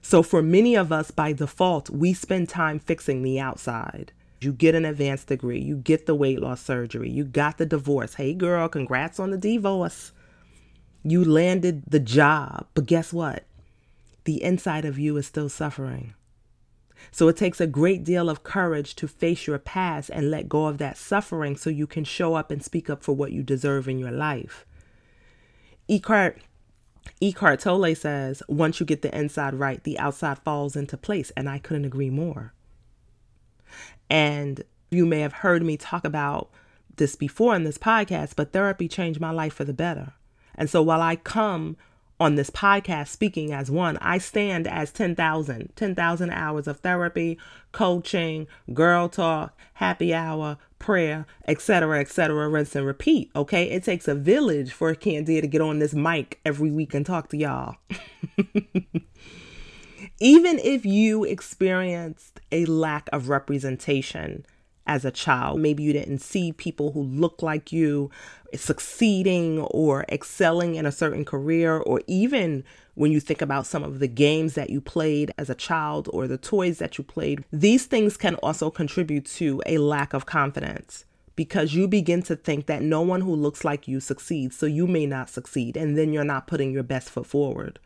so, 0.01 0.23
for 0.23 0.41
many 0.41 0.75
of 0.75 0.91
us, 0.91 1.11
by 1.11 1.33
default, 1.33 1.89
we 1.89 2.13
spend 2.13 2.49
time 2.49 2.79
fixing 2.79 3.21
the 3.21 3.39
outside. 3.39 4.11
You 4.39 4.53
get 4.53 4.75
an 4.75 4.85
advanced 4.85 5.27
degree, 5.27 5.59
you 5.59 5.77
get 5.77 6.05
the 6.05 6.15
weight 6.15 6.39
loss 6.39 6.61
surgery, 6.61 7.09
you 7.09 7.23
got 7.23 7.57
the 7.57 7.65
divorce. 7.65 8.15
Hey, 8.15 8.33
girl, 8.33 8.67
congrats 8.69 9.19
on 9.19 9.31
the 9.31 9.37
divorce. 9.37 10.11
You 11.03 11.23
landed 11.23 11.83
the 11.87 11.99
job, 11.99 12.67
but 12.73 12.85
guess 12.85 13.11
what? 13.11 13.45
The 14.25 14.43
inside 14.43 14.85
of 14.85 14.99
you 14.99 15.17
is 15.17 15.25
still 15.25 15.49
suffering. 15.49 16.13
So 17.11 17.27
it 17.27 17.37
takes 17.37 17.61
a 17.61 17.67
great 17.67 18.03
deal 18.03 18.29
of 18.29 18.43
courage 18.43 18.95
to 18.95 19.07
face 19.07 19.47
your 19.47 19.59
past 19.59 20.09
and 20.09 20.29
let 20.29 20.49
go 20.49 20.65
of 20.65 20.77
that 20.79 20.97
suffering 20.97 21.55
so 21.55 21.69
you 21.69 21.87
can 21.87 22.03
show 22.03 22.33
up 22.35 22.51
and 22.51 22.63
speak 22.63 22.89
up 22.89 23.03
for 23.03 23.13
what 23.13 23.31
you 23.31 23.43
deserve 23.43 23.87
in 23.87 23.99
your 23.99 24.11
life. 24.11 24.65
Eckhart 25.89 26.41
Eckhart 27.21 27.61
Tolle 27.61 27.95
says, 27.95 28.43
once 28.47 28.79
you 28.79 28.85
get 28.85 29.01
the 29.01 29.17
inside 29.17 29.55
right, 29.55 29.83
the 29.83 29.97
outside 29.97 30.39
falls 30.39 30.75
into 30.75 30.97
place. 30.97 31.31
And 31.35 31.49
I 31.49 31.57
couldn't 31.57 31.85
agree 31.85 32.09
more. 32.09 32.53
And 34.09 34.63
you 34.91 35.05
may 35.05 35.19
have 35.21 35.33
heard 35.33 35.63
me 35.63 35.77
talk 35.77 36.05
about 36.05 36.49
this 36.97 37.15
before 37.15 37.55
in 37.55 37.63
this 37.63 37.77
podcast, 37.77 38.35
but 38.35 38.53
therapy 38.53 38.87
changed 38.87 39.19
my 39.19 39.31
life 39.31 39.53
for 39.53 39.63
the 39.63 39.73
better. 39.73 40.13
And 40.55 40.69
so 40.69 40.81
while 40.81 41.01
I 41.01 41.15
come 41.15 41.77
on 42.19 42.35
this 42.35 42.49
podcast 42.49 43.09
speaking 43.09 43.53
as 43.53 43.69
one, 43.69 43.97
I 43.97 44.17
stand 44.17 44.67
as 44.67 44.91
10,000, 44.91 45.71
10,000 45.75 46.29
hours 46.31 46.67
of 46.67 46.79
therapy, 46.79 47.37
coaching, 47.71 48.47
girl 48.73 49.07
talk, 49.07 49.57
happy 49.75 50.13
hour, 50.13 50.57
prayer, 50.79 51.25
etc., 51.47 51.99
etc., 51.99 52.47
rinse 52.49 52.75
and 52.75 52.85
repeat. 52.85 53.29
Okay. 53.35 53.69
It 53.69 53.83
takes 53.83 54.07
a 54.07 54.15
village 54.15 54.71
for 54.71 54.93
Candia 54.95 55.41
to 55.41 55.47
get 55.47 55.61
on 55.61 55.79
this 55.79 55.93
mic 55.93 56.39
every 56.45 56.71
week 56.71 56.93
and 56.93 57.05
talk 57.05 57.29
to 57.29 57.37
y'all. 57.37 57.75
Even 60.19 60.59
if 60.59 60.85
you 60.85 61.23
experienced 61.23 62.39
a 62.51 62.65
lack 62.65 63.09
of 63.13 63.29
representation 63.29 64.45
as 64.87 65.05
a 65.05 65.11
child. 65.11 65.59
Maybe 65.59 65.83
you 65.83 65.93
didn't 65.93 66.19
see 66.19 66.51
people 66.51 66.91
who 66.91 67.03
look 67.03 67.43
like 67.43 67.71
you 67.71 68.09
succeeding 68.55 69.59
or 69.59 70.05
excelling 70.09 70.75
in 70.75 70.85
a 70.85 70.91
certain 70.91 71.25
career, 71.25 71.77
or 71.77 72.01
even 72.07 72.63
when 72.95 73.11
you 73.11 73.19
think 73.19 73.41
about 73.41 73.67
some 73.67 73.83
of 73.83 73.99
the 73.99 74.07
games 74.07 74.55
that 74.55 74.69
you 74.69 74.81
played 74.81 75.31
as 75.37 75.49
a 75.49 75.55
child 75.55 76.09
or 76.11 76.27
the 76.27 76.37
toys 76.37 76.79
that 76.79 76.97
you 76.97 77.03
played, 77.03 77.43
these 77.51 77.85
things 77.85 78.17
can 78.17 78.35
also 78.35 78.71
contribute 78.71 79.25
to 79.25 79.61
a 79.65 79.77
lack 79.77 80.13
of 80.13 80.25
confidence 80.25 81.05
because 81.35 81.75
you 81.75 81.87
begin 81.87 82.23
to 82.23 82.35
think 82.35 82.65
that 82.65 82.81
no 82.81 83.01
one 83.01 83.21
who 83.21 83.35
looks 83.35 83.63
like 83.63 83.87
you 83.87 83.99
succeeds, 83.99 84.57
so 84.57 84.65
you 84.65 84.87
may 84.87 85.05
not 85.05 85.29
succeed, 85.29 85.77
and 85.77 85.95
then 85.95 86.11
you're 86.11 86.23
not 86.23 86.47
putting 86.47 86.71
your 86.71 86.81
best 86.81 87.09
foot 87.09 87.27
forward 87.27 87.79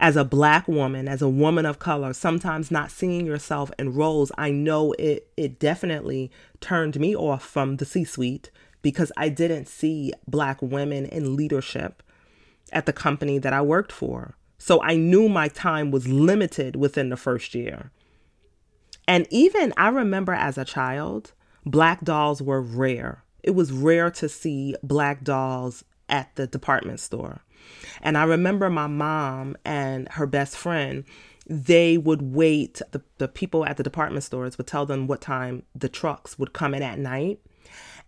as 0.00 0.16
a 0.16 0.24
black 0.24 0.66
woman, 0.66 1.06
as 1.06 1.20
a 1.20 1.28
woman 1.28 1.66
of 1.66 1.78
color, 1.78 2.14
sometimes 2.14 2.70
not 2.70 2.90
seeing 2.90 3.26
yourself 3.26 3.70
in 3.78 3.92
roles, 3.94 4.32
I 4.38 4.50
know 4.50 4.92
it 4.98 5.28
it 5.36 5.60
definitely 5.60 6.30
turned 6.60 6.98
me 6.98 7.14
off 7.14 7.44
from 7.44 7.76
the 7.76 7.84
C-suite 7.84 8.50
because 8.82 9.12
I 9.16 9.28
didn't 9.28 9.68
see 9.68 10.12
black 10.26 10.62
women 10.62 11.04
in 11.04 11.36
leadership 11.36 12.02
at 12.72 12.86
the 12.86 12.94
company 12.94 13.38
that 13.38 13.52
I 13.52 13.60
worked 13.60 13.92
for. 13.92 14.36
So 14.56 14.82
I 14.82 14.96
knew 14.96 15.28
my 15.28 15.48
time 15.48 15.90
was 15.90 16.08
limited 16.08 16.76
within 16.76 17.10
the 17.10 17.16
first 17.16 17.54
year. 17.54 17.90
And 19.06 19.26
even 19.30 19.74
I 19.76 19.88
remember 19.88 20.32
as 20.32 20.56
a 20.56 20.64
child, 20.64 21.32
black 21.66 22.04
dolls 22.04 22.40
were 22.40 22.62
rare. 22.62 23.24
It 23.42 23.50
was 23.50 23.72
rare 23.72 24.10
to 24.12 24.28
see 24.28 24.74
black 24.82 25.24
dolls 25.24 25.84
at 26.08 26.34
the 26.36 26.46
department 26.46 27.00
store. 27.00 27.42
And 28.02 28.16
I 28.16 28.24
remember 28.24 28.70
my 28.70 28.86
mom 28.86 29.56
and 29.64 30.08
her 30.12 30.26
best 30.26 30.56
friend, 30.56 31.04
they 31.46 31.98
would 31.98 32.22
wait, 32.22 32.80
the, 32.92 33.02
the 33.18 33.28
people 33.28 33.64
at 33.66 33.76
the 33.76 33.82
department 33.82 34.24
stores 34.24 34.56
would 34.56 34.66
tell 34.66 34.86
them 34.86 35.06
what 35.06 35.20
time 35.20 35.64
the 35.74 35.88
trucks 35.88 36.38
would 36.38 36.52
come 36.52 36.74
in 36.74 36.82
at 36.82 36.98
night. 36.98 37.40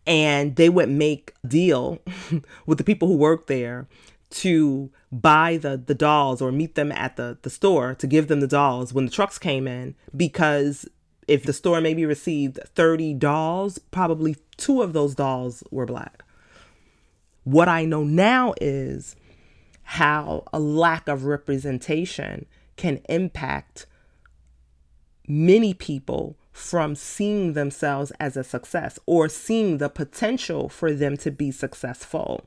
And 0.06 0.56
they 0.56 0.68
would 0.68 0.88
make 0.88 1.34
deal 1.46 1.98
with 2.66 2.78
the 2.78 2.84
people 2.84 3.08
who 3.08 3.16
worked 3.16 3.46
there 3.46 3.86
to 4.32 4.90
buy 5.12 5.58
the 5.58 5.76
the 5.76 5.94
dolls 5.94 6.40
or 6.40 6.50
meet 6.50 6.74
them 6.74 6.90
at 6.90 7.16
the 7.16 7.36
the 7.42 7.50
store 7.50 7.94
to 7.94 8.06
give 8.06 8.28
them 8.28 8.40
the 8.40 8.46
dolls 8.46 8.92
when 8.92 9.04
the 9.04 9.10
trucks 9.10 9.38
came 9.38 9.68
in 9.68 9.94
because 10.16 10.88
if 11.28 11.44
the 11.44 11.52
store 11.52 11.80
maybe 11.82 12.06
received 12.06 12.58
30 12.74 13.14
dolls 13.14 13.78
probably 13.90 14.36
two 14.56 14.80
of 14.80 14.94
those 14.94 15.14
dolls 15.14 15.62
were 15.70 15.84
black 15.84 16.24
what 17.44 17.68
i 17.68 17.84
know 17.84 18.04
now 18.04 18.54
is 18.58 19.14
how 19.84 20.44
a 20.52 20.60
lack 20.60 21.08
of 21.08 21.24
representation 21.24 22.46
can 22.76 23.00
impact 23.08 23.86
many 25.28 25.74
people 25.74 26.36
from 26.52 26.94
seeing 26.94 27.54
themselves 27.54 28.12
as 28.20 28.36
a 28.36 28.44
success 28.44 28.98
or 29.06 29.28
seeing 29.28 29.78
the 29.78 29.88
potential 29.88 30.68
for 30.68 30.92
them 30.92 31.16
to 31.16 31.30
be 31.30 31.50
successful. 31.50 32.46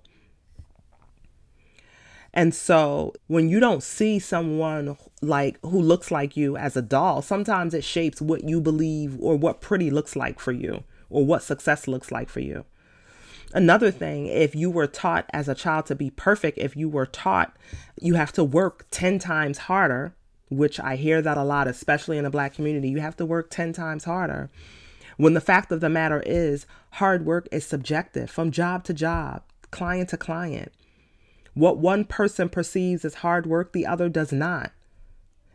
And 2.33 2.53
so 2.53 3.13
when 3.27 3.47
you 3.47 3.59
don't 3.59 3.81
see 3.81 4.19
someone 4.19 4.97
like 5.21 5.57
who 5.61 5.81
looks 5.81 6.11
like 6.11 6.35
you 6.35 6.57
as 6.57 6.75
a 6.75 6.81
doll, 6.81 7.21
sometimes 7.21 7.73
it 7.73 7.83
shapes 7.83 8.21
what 8.21 8.43
you 8.43 8.59
believe 8.59 9.17
or 9.21 9.37
what 9.37 9.61
pretty 9.61 9.89
looks 9.89 10.15
like 10.15 10.39
for 10.39 10.51
you 10.51 10.83
or 11.09 11.25
what 11.25 11.43
success 11.43 11.87
looks 11.87 12.11
like 12.11 12.29
for 12.29 12.41
you. 12.41 12.65
Another 13.55 13.89
thing, 13.89 14.27
if 14.27 14.53
you 14.53 14.69
were 14.69 14.85
taught 14.85 15.29
as 15.31 15.47
a 15.47 15.55
child 15.55 15.85
to 15.85 15.95
be 15.95 16.09
perfect, 16.09 16.57
if 16.57 16.75
you 16.75 16.89
were 16.89 17.05
taught 17.05 17.55
you 18.01 18.15
have 18.15 18.33
to 18.33 18.43
work 18.43 18.85
10 18.91 19.17
times 19.17 19.59
harder, 19.59 20.13
which 20.49 20.77
I 20.77 20.97
hear 20.97 21.21
that 21.21 21.37
a 21.37 21.43
lot, 21.43 21.65
especially 21.65 22.17
in 22.17 22.25
the 22.25 22.29
black 22.29 22.53
community, 22.53 22.89
you 22.89 22.99
have 22.99 23.15
to 23.15 23.25
work 23.25 23.49
10 23.49 23.71
times 23.71 24.03
harder. 24.03 24.49
When 25.15 25.35
the 25.35 25.41
fact 25.41 25.71
of 25.71 25.79
the 25.79 25.87
matter 25.87 26.21
is, 26.25 26.65
hard 26.91 27.25
work 27.25 27.47
is 27.49 27.65
subjective 27.65 28.29
from 28.29 28.51
job 28.51 28.83
to 28.83 28.93
job, 28.93 29.41
client 29.71 30.09
to 30.09 30.17
client. 30.17 30.73
What 31.53 31.77
one 31.77 32.03
person 32.03 32.49
perceives 32.49 33.05
as 33.05 33.15
hard 33.15 33.45
work, 33.45 33.71
the 33.71 33.87
other 33.87 34.09
does 34.09 34.33
not. 34.33 34.73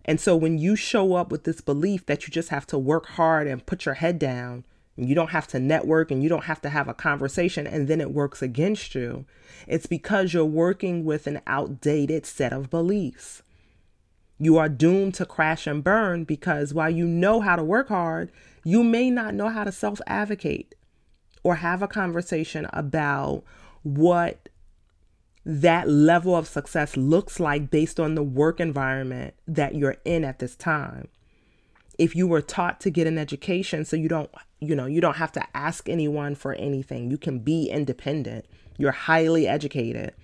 And 0.06 0.18
so 0.18 0.34
when 0.34 0.56
you 0.56 0.74
show 0.74 1.16
up 1.16 1.30
with 1.30 1.44
this 1.44 1.60
belief 1.60 2.06
that 2.06 2.26
you 2.26 2.32
just 2.32 2.48
have 2.48 2.66
to 2.68 2.78
work 2.78 3.08
hard 3.08 3.46
and 3.46 3.66
put 3.66 3.84
your 3.84 3.96
head 3.96 4.18
down, 4.18 4.64
you 5.08 5.14
don't 5.14 5.30
have 5.30 5.46
to 5.48 5.58
network 5.58 6.10
and 6.10 6.22
you 6.22 6.28
don't 6.28 6.44
have 6.44 6.60
to 6.62 6.68
have 6.68 6.88
a 6.88 6.94
conversation 6.94 7.66
and 7.66 7.88
then 7.88 8.00
it 8.00 8.12
works 8.12 8.42
against 8.42 8.94
you. 8.94 9.24
It's 9.66 9.86
because 9.86 10.32
you're 10.32 10.44
working 10.44 11.04
with 11.04 11.26
an 11.26 11.40
outdated 11.46 12.26
set 12.26 12.52
of 12.52 12.70
beliefs. 12.70 13.42
You 14.38 14.56
are 14.56 14.68
doomed 14.68 15.14
to 15.14 15.26
crash 15.26 15.66
and 15.66 15.84
burn 15.84 16.24
because 16.24 16.72
while 16.72 16.90
you 16.90 17.06
know 17.06 17.40
how 17.40 17.56
to 17.56 17.64
work 17.64 17.88
hard, 17.88 18.32
you 18.64 18.82
may 18.82 19.10
not 19.10 19.34
know 19.34 19.48
how 19.48 19.64
to 19.64 19.72
self 19.72 20.00
advocate 20.06 20.74
or 21.42 21.56
have 21.56 21.82
a 21.82 21.88
conversation 21.88 22.66
about 22.72 23.44
what 23.82 24.48
that 25.44 25.88
level 25.88 26.34
of 26.34 26.46
success 26.46 26.96
looks 26.96 27.40
like 27.40 27.70
based 27.70 27.98
on 27.98 28.14
the 28.14 28.22
work 28.22 28.60
environment 28.60 29.34
that 29.46 29.74
you're 29.74 29.96
in 30.04 30.24
at 30.24 30.38
this 30.38 30.54
time 30.54 31.08
if 32.00 32.16
you 32.16 32.26
were 32.26 32.40
taught 32.40 32.80
to 32.80 32.90
get 32.90 33.06
an 33.06 33.18
education 33.18 33.84
so 33.84 33.94
you 33.94 34.08
don't 34.08 34.30
you 34.60 34.74
know 34.74 34.86
you 34.86 35.00
don't 35.00 35.16
have 35.16 35.32
to 35.32 35.42
ask 35.54 35.88
anyone 35.88 36.34
for 36.34 36.54
anything 36.54 37.10
you 37.10 37.18
can 37.18 37.38
be 37.38 37.68
independent 37.68 38.46
you're 38.76 38.92
highly 38.92 39.48
educated 39.48 40.14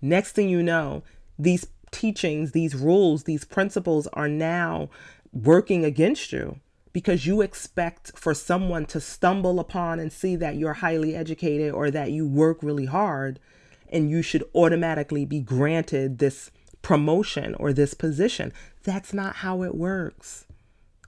next 0.00 0.32
thing 0.32 0.48
you 0.48 0.62
know 0.62 1.02
these 1.38 1.66
teachings 1.90 2.52
these 2.52 2.74
rules 2.74 3.24
these 3.24 3.44
principles 3.44 4.06
are 4.08 4.28
now 4.28 4.88
working 5.32 5.84
against 5.84 6.32
you 6.32 6.58
because 6.92 7.26
you 7.26 7.40
expect 7.42 8.18
for 8.18 8.34
someone 8.34 8.84
to 8.86 9.00
stumble 9.00 9.60
upon 9.60 10.00
and 10.00 10.12
see 10.12 10.34
that 10.36 10.56
you're 10.56 10.74
highly 10.74 11.14
educated 11.14 11.72
or 11.72 11.90
that 11.90 12.10
you 12.10 12.26
work 12.26 12.62
really 12.62 12.86
hard 12.86 13.38
and 13.90 14.10
you 14.10 14.22
should 14.22 14.44
automatically 14.54 15.24
be 15.24 15.40
granted 15.40 16.18
this 16.18 16.50
promotion 16.82 17.54
or 17.54 17.72
this 17.72 17.94
position. 17.94 18.52
That's 18.82 19.12
not 19.12 19.36
how 19.36 19.62
it 19.62 19.74
works. 19.74 20.46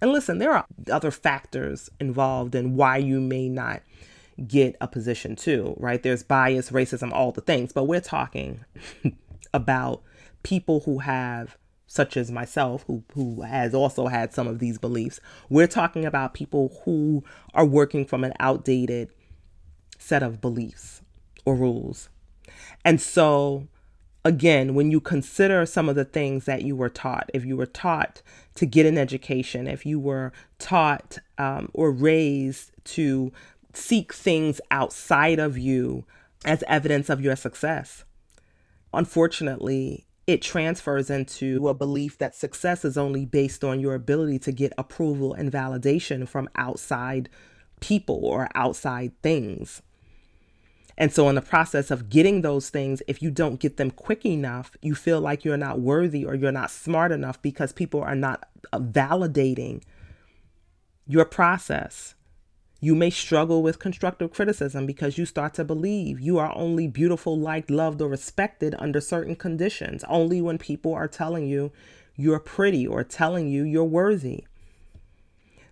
And 0.00 0.12
listen, 0.12 0.38
there 0.38 0.52
are 0.52 0.66
other 0.90 1.11
factors 1.11 1.90
involved 2.00 2.54
in 2.54 2.76
why 2.76 2.97
you 2.97 3.21
may 3.21 3.49
not 3.49 3.83
get 4.47 4.76
a 4.80 4.88
position 4.88 5.37
too, 5.37 5.75
right? 5.78 6.02
There's 6.02 6.23
bias, 6.23 6.71
racism, 6.71 7.12
all 7.12 7.33
the 7.33 7.40
things, 7.40 7.73
but 7.73 7.85
we're 7.85 8.00
talking 8.00 8.64
about 9.54 10.02
people 10.42 10.80
who 10.80 11.00
have 11.00 11.57
such 11.87 12.16
as 12.16 12.30
myself 12.30 12.85
who 12.87 13.02
who 13.14 13.42
has 13.42 13.75
also 13.75 14.07
had 14.07 14.33
some 14.33 14.47
of 14.47 14.61
these 14.61 14.78
beliefs. 14.78 15.21
We're 15.49 15.66
talking 15.66 16.04
about 16.04 16.35
people 16.35 16.80
who 16.85 17.25
are 17.52 17.66
working 17.66 18.07
from 18.07 18.23
an 18.23 18.33
outdated 18.38 19.11
set 19.99 20.23
of 20.23 20.40
beliefs 20.40 21.02
or 21.45 21.54
rules. 21.57 22.09
And 22.85 23.00
so 23.00 23.66
again, 24.25 24.75
when 24.75 24.91
you 24.91 25.00
consider 25.00 25.65
some 25.67 25.89
of 25.89 25.97
the 25.97 26.05
things 26.05 26.45
that 26.45 26.62
you 26.62 26.77
were 26.77 26.89
taught, 26.89 27.31
if 27.33 27.45
you 27.45 27.57
were 27.57 27.67
taught 27.67 28.23
to 28.57 28.67
get 28.67 28.87
an 28.87 28.99
education, 28.99 29.67
if 29.67 29.87
you 29.87 29.99
were 29.99 30.33
taught 30.59 31.19
um, 31.39 31.71
or 31.73 31.91
raised 31.91 32.73
to 32.85 33.33
seek 33.73 34.12
things 34.12 34.61
outside 34.71 35.39
of 35.39 35.57
you 35.57 36.05
as 36.45 36.65
evidence 36.67 37.09
of 37.09 37.21
your 37.21 37.37
success, 37.37 38.05
unfortunately, 38.93 40.07
it 40.27 40.43
transfers 40.43 41.11
into 41.11 41.69
a 41.69 41.75
belief 41.75 42.19
that 42.19 42.37
success 42.37 42.85
is 42.85 42.97
only 42.97 43.25
based 43.25 43.65
on 43.65 43.81
your 43.81 43.95
ability 43.95 44.39
to 44.39 44.53
get 44.53 44.73
approval 44.79 45.35
and 45.35 45.50
validation 45.50 46.29
from 46.29 46.49
outside 46.57 47.29
people 47.81 48.25
or 48.25 48.49
outside 48.55 49.12
things. 49.23 49.83
And 51.00 51.11
so, 51.14 51.30
in 51.30 51.35
the 51.35 51.40
process 51.40 51.90
of 51.90 52.11
getting 52.11 52.42
those 52.42 52.69
things, 52.69 53.02
if 53.09 53.23
you 53.23 53.30
don't 53.30 53.59
get 53.59 53.78
them 53.78 53.90
quick 53.90 54.26
enough, 54.26 54.73
you 54.83 54.95
feel 54.95 55.19
like 55.19 55.47
you're 55.47 55.57
not 55.57 55.80
worthy 55.80 56.26
or 56.26 56.35
you're 56.35 56.52
not 56.52 56.71
smart 56.71 57.11
enough 57.11 57.40
because 57.40 57.73
people 57.73 58.02
are 58.02 58.14
not 58.14 58.47
uh, 58.71 58.78
validating 58.78 59.83
your 61.07 61.25
process. 61.25 62.16
You 62.83 62.95
may 62.95 63.09
struggle 63.09 63.62
with 63.62 63.78
constructive 63.78 64.30
criticism 64.30 64.85
because 64.85 65.16
you 65.16 65.25
start 65.25 65.54
to 65.54 65.64
believe 65.64 66.21
you 66.21 66.37
are 66.37 66.54
only 66.54 66.87
beautiful, 66.87 67.38
liked, 67.38 67.71
loved, 67.71 68.02
or 68.02 68.09
respected 68.09 68.75
under 68.78 69.00
certain 69.00 69.37
conditions, 69.37 70.04
only 70.07 70.42
when 70.42 70.59
people 70.59 70.92
are 70.92 71.09
telling 71.09 71.47
you 71.47 71.73
you're 72.14 72.38
pretty 72.38 72.87
or 72.87 73.04
telling 73.04 73.49
you 73.49 73.64
you're 73.64 73.85
worthy. 73.85 74.45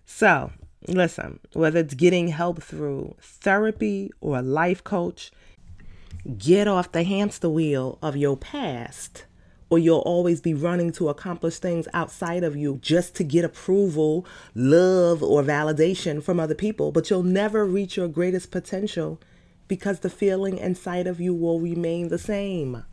So, 0.07 0.53
Listen, 0.87 1.39
whether 1.53 1.79
it's 1.79 1.93
getting 1.93 2.29
help 2.29 2.63
through 2.63 3.15
therapy 3.19 4.11
or 4.21 4.39
a 4.39 4.41
life 4.41 4.83
coach, 4.83 5.31
get 6.37 6.67
off 6.67 6.91
the 6.91 7.03
hamster 7.03 7.49
wheel 7.49 7.99
of 8.01 8.15
your 8.15 8.37
past, 8.37 9.25
or 9.69 9.77
you'll 9.77 9.99
always 9.99 10.41
be 10.41 10.53
running 10.53 10.91
to 10.93 11.09
accomplish 11.09 11.59
things 11.59 11.87
outside 11.93 12.43
of 12.43 12.55
you 12.55 12.79
just 12.81 13.13
to 13.15 13.23
get 13.23 13.45
approval, 13.45 14.25
love, 14.55 15.21
or 15.21 15.43
validation 15.43 16.23
from 16.23 16.39
other 16.39 16.55
people. 16.55 16.91
But 16.91 17.09
you'll 17.09 17.23
never 17.23 17.65
reach 17.65 17.97
your 17.97 18.07
greatest 18.07 18.49
potential 18.49 19.19
because 19.67 19.99
the 19.99 20.09
feeling 20.09 20.57
inside 20.57 21.07
of 21.07 21.19
you 21.19 21.35
will 21.35 21.59
remain 21.59 22.07
the 22.07 22.17
same. 22.17 22.83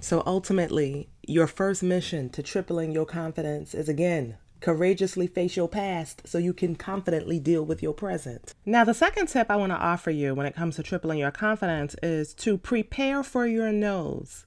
So 0.00 0.22
ultimately, 0.26 1.08
your 1.26 1.46
first 1.46 1.82
mission 1.82 2.30
to 2.30 2.42
tripling 2.42 2.92
your 2.92 3.06
confidence 3.06 3.74
is 3.74 3.88
again 3.88 4.38
Courageously 4.60 5.26
face 5.26 5.56
your 5.56 5.68
past 5.68 6.26
so 6.26 6.38
you 6.38 6.52
can 6.52 6.76
confidently 6.76 7.38
deal 7.38 7.64
with 7.64 7.82
your 7.82 7.94
present. 7.94 8.54
Now, 8.64 8.84
the 8.84 8.94
second 8.94 9.26
tip 9.28 9.50
I 9.50 9.56
want 9.56 9.72
to 9.72 9.76
offer 9.76 10.10
you 10.10 10.34
when 10.34 10.46
it 10.46 10.54
comes 10.54 10.76
to 10.76 10.82
tripling 10.82 11.18
your 11.18 11.30
confidence 11.30 11.94
is 12.02 12.34
to 12.34 12.56
prepare 12.58 13.22
for 13.22 13.46
your 13.46 13.72
no's. 13.72 14.46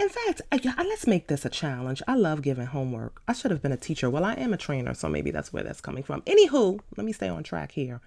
In 0.00 0.08
fact, 0.08 0.40
uh, 0.50 0.58
uh, 0.64 0.84
let's 0.84 1.06
make 1.06 1.26
this 1.26 1.44
a 1.44 1.50
challenge. 1.50 2.02
I 2.08 2.14
love 2.14 2.40
giving 2.40 2.64
homework. 2.64 3.20
I 3.28 3.34
should 3.34 3.50
have 3.50 3.60
been 3.60 3.70
a 3.70 3.76
teacher. 3.76 4.08
Well, 4.08 4.24
I 4.24 4.32
am 4.32 4.54
a 4.54 4.56
trainer, 4.56 4.94
so 4.94 5.10
maybe 5.10 5.30
that's 5.30 5.52
where 5.52 5.62
that's 5.62 5.82
coming 5.82 6.02
from. 6.02 6.22
Anywho, 6.22 6.80
let 6.96 7.04
me 7.04 7.12
stay 7.12 7.28
on 7.28 7.42
track 7.42 7.72
here. 7.72 8.00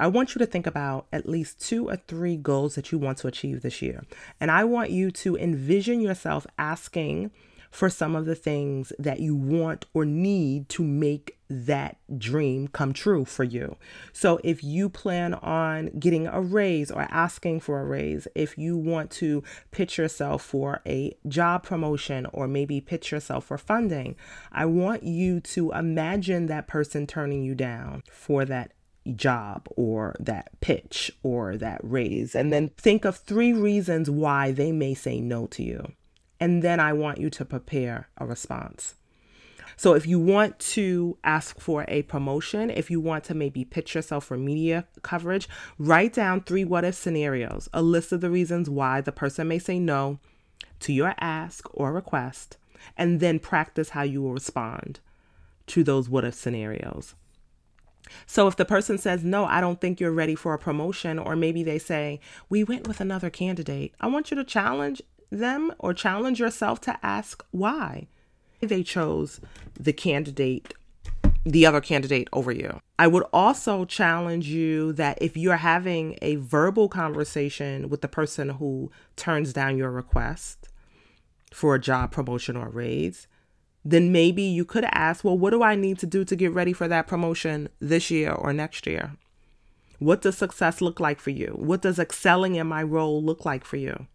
I 0.00 0.08
want 0.08 0.34
you 0.34 0.40
to 0.40 0.46
think 0.46 0.66
about 0.66 1.06
at 1.12 1.28
least 1.28 1.60
two 1.60 1.90
or 1.90 1.96
three 1.96 2.36
goals 2.36 2.74
that 2.74 2.90
you 2.90 2.98
want 2.98 3.18
to 3.18 3.28
achieve 3.28 3.62
this 3.62 3.80
year. 3.80 4.04
And 4.40 4.50
I 4.50 4.64
want 4.64 4.90
you 4.90 5.12
to 5.12 5.36
envision 5.36 6.00
yourself 6.00 6.44
asking 6.58 7.30
for 7.70 7.90
some 7.90 8.16
of 8.16 8.26
the 8.26 8.34
things 8.34 8.92
that 8.98 9.20
you 9.20 9.34
want 9.34 9.86
or 9.94 10.04
need 10.04 10.68
to 10.70 10.82
make 10.82 11.38
that 11.50 11.96
dream 12.18 12.68
come 12.68 12.92
true 12.92 13.24
for 13.24 13.44
you. 13.44 13.76
So, 14.12 14.38
if 14.44 14.62
you 14.62 14.88
plan 14.88 15.34
on 15.34 15.98
getting 15.98 16.26
a 16.26 16.40
raise 16.40 16.90
or 16.90 17.06
asking 17.10 17.60
for 17.60 17.80
a 17.80 17.84
raise, 17.84 18.28
if 18.34 18.58
you 18.58 18.76
want 18.76 19.10
to 19.12 19.42
pitch 19.70 19.98
yourself 19.98 20.42
for 20.42 20.82
a 20.86 21.16
job 21.26 21.62
promotion 21.62 22.26
or 22.32 22.46
maybe 22.46 22.80
pitch 22.80 23.10
yourself 23.10 23.46
for 23.46 23.58
funding, 23.58 24.16
I 24.52 24.66
want 24.66 25.04
you 25.04 25.40
to 25.40 25.72
imagine 25.72 26.46
that 26.46 26.68
person 26.68 27.06
turning 27.06 27.42
you 27.42 27.54
down 27.54 28.02
for 28.10 28.44
that 28.44 28.72
job 29.16 29.68
or 29.74 30.14
that 30.20 30.50
pitch 30.60 31.10
or 31.22 31.56
that 31.56 31.80
raise. 31.82 32.34
And 32.34 32.52
then 32.52 32.68
think 32.68 33.06
of 33.06 33.16
three 33.16 33.54
reasons 33.54 34.10
why 34.10 34.52
they 34.52 34.70
may 34.70 34.92
say 34.92 35.20
no 35.20 35.46
to 35.48 35.62
you 35.62 35.92
and 36.40 36.62
then 36.62 36.80
I 36.80 36.92
want 36.92 37.18
you 37.18 37.30
to 37.30 37.44
prepare 37.44 38.08
a 38.16 38.26
response. 38.26 38.94
So 39.76 39.94
if 39.94 40.06
you 40.06 40.18
want 40.18 40.58
to 40.60 41.18
ask 41.22 41.60
for 41.60 41.84
a 41.86 42.02
promotion, 42.02 42.68
if 42.68 42.90
you 42.90 43.00
want 43.00 43.22
to 43.24 43.34
maybe 43.34 43.64
pitch 43.64 43.94
yourself 43.94 44.24
for 44.24 44.36
media 44.36 44.86
coverage, 45.02 45.48
write 45.78 46.14
down 46.14 46.40
three 46.40 46.64
what 46.64 46.84
if 46.84 46.96
scenarios, 46.96 47.68
a 47.72 47.80
list 47.80 48.10
of 48.10 48.20
the 48.20 48.30
reasons 48.30 48.68
why 48.68 49.00
the 49.00 49.12
person 49.12 49.46
may 49.46 49.60
say 49.60 49.78
no 49.78 50.18
to 50.80 50.92
your 50.92 51.14
ask 51.20 51.68
or 51.72 51.92
request, 51.92 52.56
and 52.96 53.20
then 53.20 53.38
practice 53.38 53.90
how 53.90 54.02
you 54.02 54.20
will 54.20 54.32
respond 54.32 54.98
to 55.68 55.84
those 55.84 56.08
what 56.08 56.24
if 56.24 56.34
scenarios. 56.34 57.14
So 58.26 58.48
if 58.48 58.56
the 58.56 58.64
person 58.64 58.98
says, 58.98 59.22
No, 59.22 59.44
I 59.44 59.60
don't 59.60 59.80
think 59.80 60.00
you're 60.00 60.10
ready 60.10 60.34
for 60.34 60.54
a 60.54 60.58
promotion, 60.58 61.18
or 61.18 61.36
maybe 61.36 61.62
they 61.62 61.78
say, 61.78 62.20
We 62.48 62.64
went 62.64 62.88
with 62.88 63.00
another 63.00 63.30
candidate, 63.30 63.94
I 64.00 64.06
want 64.08 64.30
you 64.30 64.36
to 64.36 64.44
challenge 64.44 65.02
them 65.30 65.72
or 65.78 65.94
challenge 65.94 66.40
yourself 66.40 66.80
to 66.82 66.98
ask 67.02 67.44
why 67.50 68.08
they 68.60 68.82
chose 68.82 69.40
the 69.78 69.92
candidate 69.92 70.74
the 71.44 71.64
other 71.64 71.80
candidate 71.80 72.28
over 72.32 72.52
you. 72.52 72.80
I 72.98 73.06
would 73.06 73.24
also 73.32 73.84
challenge 73.84 74.48
you 74.48 74.92
that 74.94 75.18
if 75.20 75.36
you're 75.36 75.56
having 75.56 76.18
a 76.20 76.36
verbal 76.36 76.88
conversation 76.88 77.88
with 77.88 78.02
the 78.02 78.08
person 78.08 78.50
who 78.50 78.90
turns 79.16 79.52
down 79.52 79.78
your 79.78 79.90
request 79.90 80.68
for 81.52 81.74
a 81.74 81.80
job 81.80 82.10
promotion 82.10 82.56
or 82.56 82.68
raise, 82.68 83.28
then 83.84 84.12
maybe 84.12 84.42
you 84.42 84.64
could 84.64 84.84
ask, 84.90 85.24
well, 85.24 85.38
what 85.38 85.50
do 85.50 85.62
I 85.62 85.74
need 85.74 85.98
to 86.00 86.06
do 86.06 86.24
to 86.24 86.36
get 86.36 86.52
ready 86.52 86.72
for 86.72 86.88
that 86.88 87.06
promotion 87.06 87.68
this 87.80 88.10
year 88.10 88.32
or 88.32 88.52
next 88.52 88.86
year? 88.86 89.12
What 89.98 90.20
does 90.20 90.36
success 90.36 90.80
look 90.80 91.00
like 91.00 91.20
for 91.20 91.30
you? 91.30 91.54
What 91.56 91.82
does 91.82 91.98
excelling 91.98 92.56
in 92.56 92.66
my 92.66 92.82
role 92.82 93.22
look 93.22 93.44
like 93.44 93.64
for 93.64 93.76
you? 93.76 94.06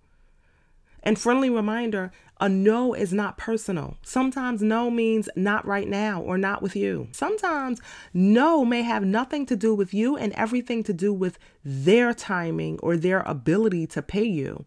And 1.03 1.19
friendly 1.19 1.49
reminder 1.49 2.11
a 2.39 2.49
no 2.49 2.93
is 2.93 3.13
not 3.13 3.37
personal. 3.37 3.97
Sometimes 4.01 4.61
no 4.61 4.89
means 4.89 5.29
not 5.35 5.65
right 5.65 5.87
now 5.87 6.21
or 6.21 6.37
not 6.37 6.61
with 6.61 6.75
you. 6.75 7.09
Sometimes 7.11 7.79
no 8.13 8.65
may 8.65 8.81
have 8.81 9.03
nothing 9.03 9.45
to 9.45 9.55
do 9.55 9.75
with 9.75 9.93
you 9.93 10.17
and 10.17 10.33
everything 10.33 10.83
to 10.83 10.93
do 10.93 11.13
with 11.13 11.37
their 11.63 12.13
timing 12.13 12.79
or 12.79 12.97
their 12.97 13.21
ability 13.21 13.85
to 13.87 14.01
pay 14.01 14.23
you. 14.23 14.65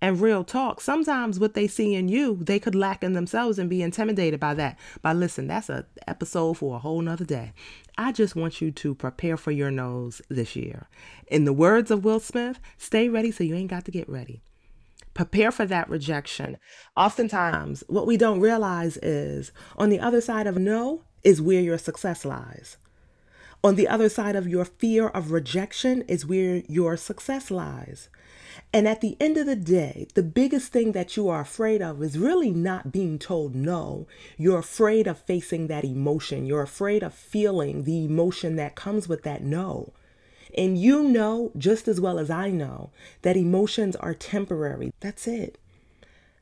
And 0.00 0.20
real 0.20 0.44
talk, 0.44 0.80
sometimes 0.80 1.38
what 1.38 1.54
they 1.54 1.68
see 1.68 1.94
in 1.94 2.08
you, 2.08 2.38
they 2.40 2.58
could 2.58 2.74
lack 2.74 3.04
in 3.04 3.12
themselves 3.12 3.58
and 3.58 3.70
be 3.70 3.82
intimidated 3.82 4.40
by 4.40 4.52
that. 4.54 4.76
But 5.00 5.16
listen, 5.16 5.46
that's 5.46 5.68
an 5.68 5.84
episode 6.08 6.54
for 6.54 6.76
a 6.76 6.80
whole 6.80 7.00
nother 7.00 7.24
day. 7.24 7.52
I 7.96 8.10
just 8.10 8.34
want 8.34 8.60
you 8.60 8.72
to 8.72 8.94
prepare 8.94 9.36
for 9.36 9.52
your 9.52 9.70
no's 9.70 10.20
this 10.28 10.56
year. 10.56 10.88
In 11.28 11.44
the 11.44 11.52
words 11.52 11.90
of 11.90 12.04
Will 12.04 12.18
Smith, 12.18 12.58
stay 12.78 13.08
ready 13.08 13.30
so 13.30 13.44
you 13.44 13.54
ain't 13.54 13.70
got 13.70 13.84
to 13.84 13.92
get 13.92 14.08
ready 14.08 14.42
prepare 15.14 15.50
for 15.50 15.66
that 15.66 15.88
rejection. 15.88 16.56
Oftentimes, 16.96 17.84
what 17.88 18.06
we 18.06 18.16
don't 18.16 18.40
realize 18.40 18.96
is 18.98 19.52
on 19.76 19.88
the 19.88 20.00
other 20.00 20.20
side 20.20 20.46
of 20.46 20.58
no 20.58 21.02
is 21.22 21.40
where 21.40 21.60
your 21.60 21.78
success 21.78 22.24
lies. 22.24 22.76
On 23.64 23.76
the 23.76 23.86
other 23.86 24.08
side 24.08 24.34
of 24.34 24.48
your 24.48 24.64
fear 24.64 25.06
of 25.08 25.30
rejection 25.30 26.02
is 26.08 26.26
where 26.26 26.62
your 26.68 26.96
success 26.96 27.48
lies. 27.50 28.08
And 28.72 28.88
at 28.88 29.00
the 29.00 29.16
end 29.20 29.36
of 29.36 29.46
the 29.46 29.56
day, 29.56 30.08
the 30.14 30.22
biggest 30.22 30.72
thing 30.72 30.92
that 30.92 31.16
you 31.16 31.28
are 31.28 31.40
afraid 31.40 31.80
of 31.80 32.02
is 32.02 32.18
really 32.18 32.50
not 32.50 32.90
being 32.90 33.18
told 33.18 33.54
no. 33.54 34.08
You're 34.36 34.58
afraid 34.58 35.06
of 35.06 35.18
facing 35.18 35.68
that 35.68 35.84
emotion. 35.84 36.44
You're 36.44 36.62
afraid 36.62 37.02
of 37.02 37.14
feeling 37.14 37.84
the 37.84 38.04
emotion 38.04 38.56
that 38.56 38.74
comes 38.74 39.08
with 39.08 39.22
that 39.22 39.42
no. 39.42 39.92
And 40.56 40.76
you 40.76 41.02
know 41.02 41.52
just 41.56 41.88
as 41.88 42.00
well 42.00 42.18
as 42.18 42.30
I 42.30 42.50
know 42.50 42.90
that 43.22 43.36
emotions 43.36 43.96
are 43.96 44.14
temporary. 44.14 44.92
That's 45.00 45.26
it. 45.26 45.58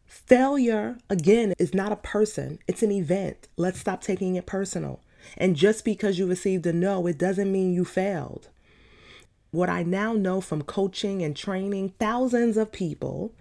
Failure, 0.07 0.99
again, 1.09 1.55
is 1.59 1.73
not 1.73 1.93
a 1.93 1.97
person, 1.97 2.59
it's 2.67 2.83
an 2.83 2.91
event. 2.91 3.47
Let's 3.57 3.79
stop 3.79 4.03
taking 4.03 4.35
it 4.35 4.45
personal. 4.45 5.01
And 5.37 5.55
just 5.55 5.85
because 5.85 6.19
you 6.19 6.27
received 6.27 6.67
a 6.67 6.73
no, 6.73 7.07
it 7.07 7.19
doesn't 7.19 7.53
mean 7.53 7.73
you 7.73 7.85
failed. 7.85 8.49
What 9.53 9.69
I 9.69 9.83
now 9.85 10.13
know 10.13 10.41
from 10.41 10.63
coaching 10.63 11.23
and 11.23 11.37
training 11.37 11.95
thousands 11.99 12.57
of 12.57 12.73
people 12.73 13.33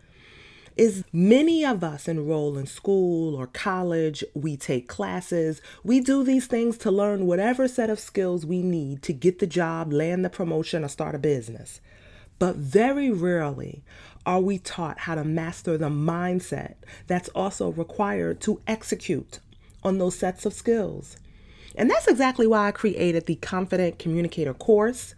is 0.79 1.03
many 1.11 1.65
of 1.65 1.83
us 1.83 2.07
enroll 2.07 2.57
in 2.57 2.65
school 2.65 3.35
or 3.35 3.47
college, 3.47 4.23
we 4.33 4.55
take 4.55 4.87
classes, 4.87 5.61
we 5.83 5.99
do 5.99 6.23
these 6.23 6.47
things 6.47 6.77
to 6.77 6.89
learn 6.89 7.25
whatever 7.25 7.67
set 7.67 7.89
of 7.89 7.99
skills 7.99 8.45
we 8.45 8.61
need 8.61 9.03
to 9.03 9.11
get 9.11 9.39
the 9.39 9.45
job, 9.45 9.91
land 9.91 10.23
the 10.23 10.29
promotion, 10.29 10.85
or 10.85 10.87
start 10.87 11.15
a 11.15 11.19
business. 11.19 11.81
But 12.39 12.55
very 12.55 13.11
rarely 13.11 13.83
are 14.25 14.39
we 14.39 14.57
taught 14.57 14.99
how 14.99 15.15
to 15.15 15.25
master 15.25 15.77
the 15.77 15.89
mindset 15.89 16.75
that's 17.07 17.27
also 17.29 17.73
required 17.73 18.39
to 18.41 18.61
execute 18.65 19.39
on 19.83 19.97
those 19.97 20.17
sets 20.17 20.45
of 20.45 20.53
skills. 20.53 21.17
And 21.75 21.89
that's 21.89 22.07
exactly 22.07 22.47
why 22.47 22.69
I 22.69 22.71
created 22.71 23.25
the 23.25 23.35
Confident 23.35 23.99
Communicator 23.99 24.53
course 24.53 25.13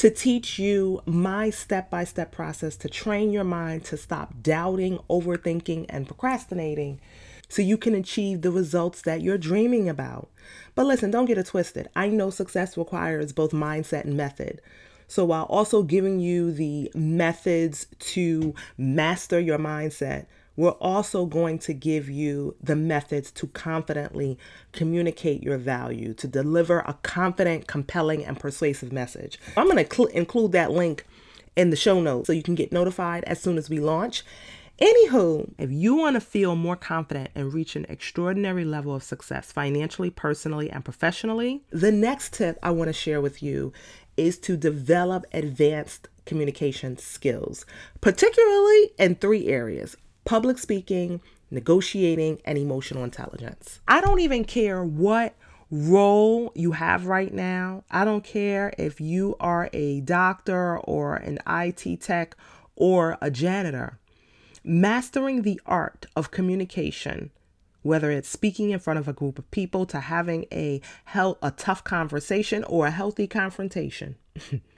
to 0.00 0.08
teach 0.08 0.58
you 0.58 1.02
my 1.04 1.50
step 1.50 1.90
by 1.90 2.04
step 2.04 2.32
process 2.32 2.74
to 2.74 2.88
train 2.88 3.32
your 3.32 3.44
mind 3.44 3.84
to 3.84 3.98
stop 3.98 4.32
doubting, 4.40 4.98
overthinking, 5.10 5.84
and 5.90 6.06
procrastinating 6.06 6.98
so 7.50 7.60
you 7.60 7.76
can 7.76 7.94
achieve 7.94 8.40
the 8.40 8.50
results 8.50 9.02
that 9.02 9.20
you're 9.20 9.36
dreaming 9.36 9.90
about. 9.90 10.30
But 10.74 10.86
listen, 10.86 11.10
don't 11.10 11.26
get 11.26 11.36
it 11.36 11.44
twisted. 11.44 11.90
I 11.94 12.08
know 12.08 12.30
success 12.30 12.78
requires 12.78 13.34
both 13.34 13.50
mindset 13.50 14.04
and 14.04 14.16
method. 14.16 14.62
So 15.06 15.26
while 15.26 15.44
also 15.44 15.82
giving 15.82 16.18
you 16.18 16.50
the 16.50 16.90
methods 16.94 17.86
to 17.98 18.54
master 18.78 19.38
your 19.38 19.58
mindset, 19.58 20.24
we're 20.60 20.72
also 20.72 21.24
going 21.24 21.58
to 21.58 21.72
give 21.72 22.10
you 22.10 22.54
the 22.62 22.76
methods 22.76 23.30
to 23.30 23.46
confidently 23.46 24.38
communicate 24.72 25.42
your 25.42 25.56
value, 25.56 26.12
to 26.12 26.28
deliver 26.28 26.80
a 26.80 26.92
confident, 27.02 27.66
compelling, 27.66 28.22
and 28.22 28.38
persuasive 28.38 28.92
message. 28.92 29.40
I'm 29.56 29.70
going 29.70 29.82
to 29.82 29.94
cl- 29.94 30.10
include 30.10 30.52
that 30.52 30.70
link 30.70 31.06
in 31.56 31.70
the 31.70 31.76
show 31.76 31.98
notes 32.02 32.26
so 32.26 32.34
you 32.34 32.42
can 32.42 32.56
get 32.56 32.72
notified 32.72 33.24
as 33.24 33.40
soon 33.40 33.56
as 33.56 33.70
we 33.70 33.80
launch. 33.80 34.22
Anywho, 34.78 35.50
if 35.56 35.70
you 35.70 35.94
want 35.94 36.16
to 36.16 36.20
feel 36.20 36.54
more 36.54 36.76
confident 36.76 37.30
and 37.34 37.54
reach 37.54 37.74
an 37.74 37.86
extraordinary 37.88 38.66
level 38.66 38.94
of 38.94 39.02
success 39.02 39.50
financially, 39.50 40.10
personally, 40.10 40.68
and 40.68 40.84
professionally, 40.84 41.62
the 41.70 41.90
next 41.90 42.34
tip 42.34 42.58
I 42.62 42.70
want 42.72 42.88
to 42.88 42.92
share 42.92 43.22
with 43.22 43.42
you 43.42 43.72
is 44.18 44.36
to 44.40 44.58
develop 44.58 45.24
advanced 45.32 46.08
communication 46.26 46.98
skills, 46.98 47.64
particularly 48.02 48.90
in 48.98 49.14
three 49.14 49.48
areas 49.48 49.96
public 50.30 50.58
speaking, 50.58 51.20
negotiating, 51.50 52.40
and 52.44 52.56
emotional 52.56 53.02
intelligence. 53.02 53.80
I 53.88 54.00
don't 54.00 54.20
even 54.20 54.44
care 54.44 54.84
what 54.84 55.34
role 55.72 56.52
you 56.54 56.70
have 56.70 57.06
right 57.06 57.34
now. 57.34 57.82
I 57.90 58.04
don't 58.04 58.22
care 58.22 58.72
if 58.78 59.00
you 59.00 59.34
are 59.40 59.68
a 59.72 60.02
doctor 60.02 60.78
or 60.78 61.16
an 61.16 61.40
IT 61.48 62.00
tech 62.00 62.36
or 62.76 63.18
a 63.20 63.28
janitor. 63.28 63.98
Mastering 64.62 65.42
the 65.42 65.60
art 65.66 66.06
of 66.14 66.30
communication, 66.30 67.32
whether 67.82 68.12
it's 68.12 68.28
speaking 68.28 68.70
in 68.70 68.78
front 68.78 69.00
of 69.00 69.08
a 69.08 69.12
group 69.12 69.36
of 69.36 69.50
people 69.50 69.84
to 69.86 69.98
having 69.98 70.46
a 70.52 70.80
hell 71.06 71.38
a 71.42 71.50
tough 71.50 71.82
conversation 71.82 72.62
or 72.62 72.86
a 72.86 72.92
healthy 72.92 73.26
confrontation. 73.26 74.14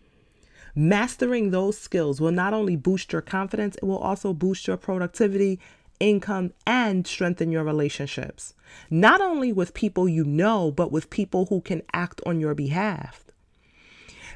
Mastering 0.75 1.51
those 1.51 1.77
skills 1.77 2.21
will 2.21 2.33
not 2.33 2.55
only 2.55 2.77
boost 2.77 3.13
your 3.13 3.23
confidence, 3.23 3.77
it 3.77 3.85
will 3.85 3.99
also 3.99 4.33
boost 4.33 4.67
your 4.67 4.79
productivity, 4.79 5.61
income, 6.01 6.53
and 6.67 7.07
strengthen 7.07 7.53
your 7.53 7.65
relationships. 7.65 8.55
Not 8.91 9.21
only 9.21 9.53
with 9.53 9.75
people 9.75 10.09
you 10.09 10.25
know, 10.25 10.71
but 10.71 10.91
with 10.91 11.11
people 11.11 11.47
who 11.47 11.61
can 11.61 11.83
act 11.93 12.21
on 12.25 12.41
your 12.41 12.55
behalf. 12.55 13.25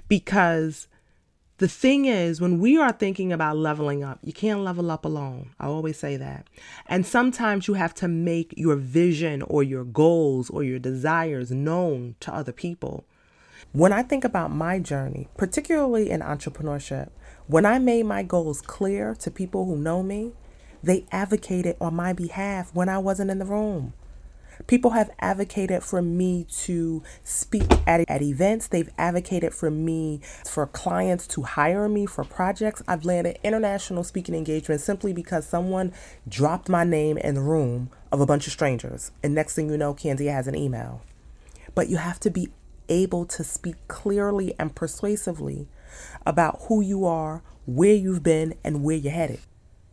Because 0.08 0.88
the 1.58 1.68
thing 1.68 2.04
is, 2.04 2.38
when 2.38 2.60
we 2.60 2.76
are 2.76 2.92
thinking 2.92 3.32
about 3.32 3.56
leveling 3.56 4.04
up, 4.04 4.18
you 4.22 4.34
can't 4.34 4.60
level 4.60 4.90
up 4.90 5.06
alone. 5.06 5.54
I 5.58 5.66
always 5.66 5.98
say 5.98 6.18
that. 6.18 6.46
And 6.86 7.06
sometimes 7.06 7.66
you 7.66 7.74
have 7.74 7.94
to 7.94 8.08
make 8.08 8.52
your 8.58 8.76
vision 8.76 9.40
or 9.40 9.62
your 9.62 9.84
goals 9.84 10.50
or 10.50 10.62
your 10.62 10.78
desires 10.78 11.50
known 11.50 12.14
to 12.20 12.34
other 12.34 12.52
people. 12.52 13.06
When 13.72 13.92
I 13.92 14.02
think 14.02 14.24
about 14.24 14.50
my 14.50 14.78
journey, 14.78 15.28
particularly 15.36 16.10
in 16.10 16.20
entrepreneurship, 16.20 17.10
when 17.46 17.66
I 17.66 17.78
made 17.78 18.04
my 18.04 18.22
goals 18.22 18.60
clear 18.60 19.14
to 19.16 19.30
people 19.30 19.66
who 19.66 19.76
know 19.76 20.02
me, 20.02 20.32
they 20.82 21.06
advocated 21.12 21.76
on 21.80 21.94
my 21.94 22.12
behalf 22.12 22.74
when 22.74 22.88
I 22.88 22.98
wasn't 22.98 23.30
in 23.30 23.38
the 23.38 23.44
room. 23.44 23.92
People 24.66 24.92
have 24.92 25.10
advocated 25.20 25.82
for 25.82 26.00
me 26.00 26.46
to 26.62 27.02
speak 27.24 27.70
at, 27.86 28.08
at 28.08 28.22
events. 28.22 28.68
They've 28.68 28.90
advocated 28.96 29.54
for 29.54 29.70
me 29.70 30.20
for 30.46 30.66
clients 30.66 31.26
to 31.28 31.42
hire 31.42 31.88
me 31.88 32.06
for 32.06 32.24
projects. 32.24 32.82
I've 32.88 33.04
landed 33.04 33.38
international 33.44 34.04
speaking 34.04 34.34
engagements 34.34 34.84
simply 34.84 35.12
because 35.12 35.46
someone 35.46 35.92
dropped 36.28 36.68
my 36.68 36.84
name 36.84 37.18
in 37.18 37.34
the 37.34 37.42
room 37.42 37.90
of 38.10 38.20
a 38.20 38.26
bunch 38.26 38.46
of 38.46 38.52
strangers. 38.52 39.10
And 39.22 39.34
next 39.34 39.54
thing 39.54 39.68
you 39.68 39.76
know, 39.76 39.94
Candy 39.94 40.26
has 40.26 40.46
an 40.46 40.54
email. 40.54 41.02
But 41.74 41.88
you 41.88 41.98
have 41.98 42.18
to 42.20 42.30
be 42.30 42.48
able 42.88 43.24
to 43.26 43.44
speak 43.44 43.76
clearly 43.88 44.54
and 44.58 44.74
persuasively 44.74 45.68
about 46.24 46.62
who 46.68 46.80
you 46.80 47.04
are, 47.04 47.42
where 47.64 47.94
you've 47.94 48.22
been, 48.22 48.54
and 48.64 48.82
where 48.82 48.96
you're 48.96 49.12
headed. 49.12 49.40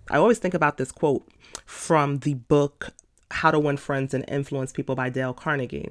I 0.10 0.18
always 0.18 0.40
think 0.40 0.54
about 0.54 0.78
this 0.78 0.92
quote 0.92 1.28
from 1.66 2.20
the 2.20 2.34
book 2.34 2.90
How 3.32 3.52
to 3.52 3.60
Win 3.60 3.78
Friends 3.78 4.14
and 4.14 4.26
Influence 4.28 4.74
People 4.74 4.96
by 4.96 5.10
Dale 5.10 5.34
Carnegie. 5.34 5.90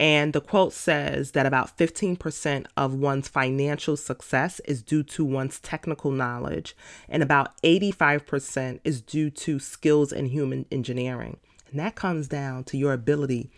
And 0.00 0.32
the 0.32 0.40
quote 0.40 0.72
says 0.72 1.32
that 1.32 1.46
about 1.46 1.76
15% 1.78 2.66
of 2.76 2.94
one's 2.94 3.28
financial 3.28 3.96
success 3.96 4.60
is 4.64 4.82
due 4.82 5.04
to 5.04 5.24
one's 5.24 5.60
technical 5.60 6.10
knowledge, 6.10 6.76
and 7.08 7.22
about 7.22 7.60
85% 7.62 8.80
is 8.82 9.00
due 9.00 9.30
to 9.30 9.58
skills 9.58 10.12
in 10.12 10.26
human 10.26 10.66
engineering. 10.72 11.38
And 11.70 11.78
that 11.78 11.94
comes 11.94 12.28
down 12.28 12.64
to 12.64 12.76
your 12.76 12.92
ability 12.92 13.50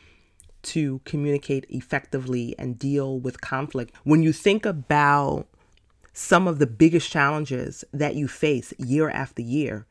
to 0.66 1.00
communicate 1.04 1.66
effectively 1.68 2.54
and 2.58 2.78
deal 2.78 3.18
with 3.18 3.40
conflict. 3.40 3.94
When 4.04 4.22
you 4.22 4.32
think 4.32 4.66
about 4.66 5.46
some 6.12 6.48
of 6.48 6.58
the 6.58 6.66
biggest 6.66 7.10
challenges 7.10 7.84
that 7.92 8.14
you 8.14 8.28
face 8.28 8.72
year 8.78 9.08
after 9.10 9.42
year, 9.42 9.86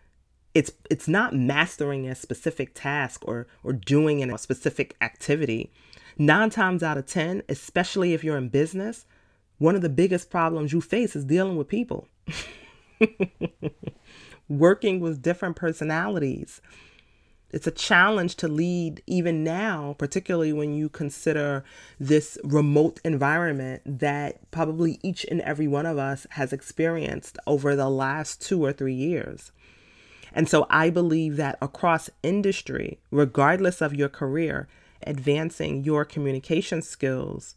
it's 0.53 0.71
it's 0.89 1.07
not 1.07 1.35
mastering 1.35 2.07
a 2.07 2.15
specific 2.15 2.71
task 2.73 3.21
or 3.25 3.47
or 3.63 3.73
doing 3.73 4.23
a 4.23 4.38
specific 4.38 4.95
activity. 5.01 5.71
9 6.17 6.49
times 6.49 6.81
out 6.81 6.97
of 6.97 7.05
10, 7.05 7.43
especially 7.49 8.13
if 8.13 8.23
you're 8.23 8.38
in 8.38 8.47
business, 8.47 9.05
one 9.57 9.75
of 9.75 9.81
the 9.81 9.89
biggest 9.89 10.29
problems 10.29 10.71
you 10.71 10.79
face 10.79 11.13
is 11.13 11.25
dealing 11.25 11.57
with 11.57 11.67
people. 11.67 12.07
Working 14.47 15.01
with 15.01 15.21
different 15.21 15.57
personalities, 15.57 16.61
it's 17.51 17.67
a 17.67 17.71
challenge 17.71 18.36
to 18.38 18.47
lead 18.47 19.01
even 19.08 19.43
now, 19.43 19.95
particularly 19.97 20.51
when 20.51 20.73
you 20.73 20.89
consider 20.89 21.63
this 21.99 22.38
remote 22.43 22.99
environment 23.05 23.81
that 23.86 24.51
probably 24.51 24.99
each 25.03 25.25
and 25.29 25.41
every 25.41 25.67
one 25.67 25.86
of 25.86 25.97
us 25.97 26.27
has 26.31 26.51
experienced 26.51 27.38
over 27.47 27.75
the 27.75 27.89
last 27.89 28.41
two 28.41 28.63
or 28.63 28.73
three 28.73 28.93
years. 28.93 29.51
And 30.34 30.49
so 30.49 30.67
I 30.69 30.89
believe 30.89 31.38
that 31.38 31.58
across 31.62 32.10
industry, 32.21 32.99
regardless 33.10 33.79
of 33.79 33.95
your 33.95 34.10
career, 34.10 34.67
advancing 35.08 35.84
your 35.86 36.03
communication 36.03 36.81
skills 36.81 37.55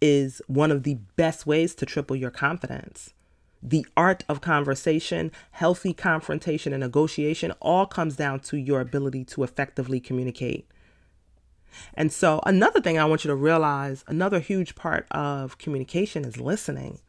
is 0.00 0.40
one 0.46 0.70
of 0.70 0.84
the 0.84 0.94
best 1.16 1.44
ways 1.44 1.74
to 1.74 1.84
triple 1.84 2.16
your 2.16 2.30
confidence 2.30 3.12
the 3.62 3.86
art 3.96 4.24
of 4.28 4.40
conversation, 4.40 5.32
healthy 5.52 5.92
confrontation, 5.92 6.72
and 6.72 6.80
negotiation 6.80 7.52
all 7.60 7.86
comes 7.86 8.16
down 8.16 8.40
to 8.40 8.56
your 8.56 8.80
ability 8.80 9.24
to 9.24 9.42
effectively 9.42 10.00
communicate. 10.00 10.68
And 11.94 12.12
so, 12.12 12.40
another 12.46 12.80
thing 12.80 12.98
I 12.98 13.04
want 13.04 13.24
you 13.24 13.28
to 13.28 13.36
realize 13.36 14.04
another 14.06 14.40
huge 14.40 14.74
part 14.74 15.06
of 15.10 15.58
communication 15.58 16.24
is 16.24 16.40
listening. 16.40 17.00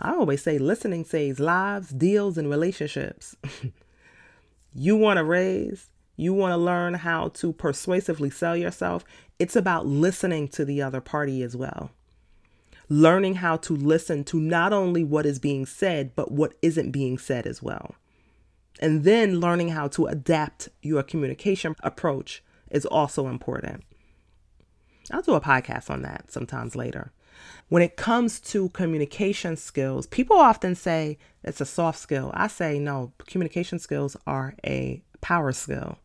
I 0.00 0.10
always 0.10 0.42
say 0.42 0.58
listening 0.58 1.04
saves 1.04 1.40
lives, 1.40 1.90
deals, 1.90 2.36
and 2.36 2.50
relationships. 2.50 3.36
you 4.74 4.96
want 4.96 5.18
to 5.18 5.24
raise, 5.24 5.88
you 6.16 6.34
want 6.34 6.52
to 6.52 6.56
learn 6.56 6.94
how 6.94 7.28
to 7.28 7.52
persuasively 7.52 8.30
sell 8.30 8.56
yourself. 8.56 9.04
It's 9.38 9.56
about 9.56 9.86
listening 9.86 10.48
to 10.48 10.64
the 10.64 10.82
other 10.82 11.00
party 11.00 11.42
as 11.42 11.56
well 11.56 11.90
learning 12.88 13.36
how 13.36 13.56
to 13.56 13.74
listen 13.74 14.24
to 14.24 14.40
not 14.40 14.72
only 14.72 15.04
what 15.04 15.26
is 15.26 15.38
being 15.38 15.66
said, 15.66 16.14
but 16.14 16.30
what 16.30 16.54
isn't 16.62 16.90
being 16.90 17.18
said 17.18 17.46
as 17.46 17.62
well. 17.62 17.94
And 18.80 19.04
then 19.04 19.40
learning 19.40 19.70
how 19.70 19.88
to 19.88 20.06
adapt 20.06 20.68
your 20.82 21.02
communication 21.02 21.74
approach 21.82 22.42
is 22.70 22.84
also 22.84 23.28
important. 23.28 23.84
I'll 25.10 25.22
do 25.22 25.34
a 25.34 25.40
podcast 25.40 25.90
on 25.90 26.02
that 26.02 26.30
sometimes 26.30 26.74
later. 26.74 27.12
When 27.68 27.82
it 27.82 27.96
comes 27.96 28.40
to 28.40 28.68
communication 28.70 29.56
skills, 29.56 30.06
people 30.06 30.36
often 30.36 30.74
say 30.74 31.18
it's 31.42 31.60
a 31.60 31.66
soft 31.66 31.98
skill. 31.98 32.30
I 32.34 32.46
say 32.46 32.78
no, 32.78 33.12
communication 33.26 33.78
skills 33.78 34.16
are 34.26 34.54
a 34.64 35.02
power 35.20 35.52
skill. 35.52 35.98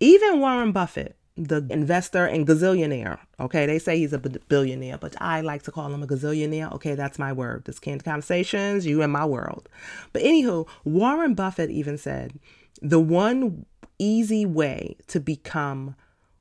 Even 0.00 0.40
Warren 0.40 0.72
Buffett, 0.72 1.16
the 1.36 1.66
investor 1.70 2.26
and 2.26 2.46
gazillionaire. 2.46 3.18
Okay, 3.40 3.66
they 3.66 3.78
say 3.78 3.98
he's 3.98 4.12
a 4.12 4.18
billionaire, 4.18 4.98
but 4.98 5.14
I 5.20 5.40
like 5.40 5.62
to 5.62 5.72
call 5.72 5.92
him 5.92 6.02
a 6.02 6.06
gazillionaire. 6.06 6.72
Okay, 6.74 6.94
that's 6.94 7.18
my 7.18 7.32
word. 7.32 7.64
This 7.64 7.78
Candid 7.78 8.04
Conversations, 8.04 8.86
you 8.86 9.02
and 9.02 9.12
my 9.12 9.24
world. 9.24 9.68
But 10.12 10.22
anywho, 10.22 10.68
Warren 10.84 11.34
Buffett 11.34 11.70
even 11.70 11.96
said 11.96 12.38
the 12.80 13.00
one 13.00 13.64
easy 13.98 14.44
way 14.44 14.96
to 15.06 15.20
become 15.20 15.94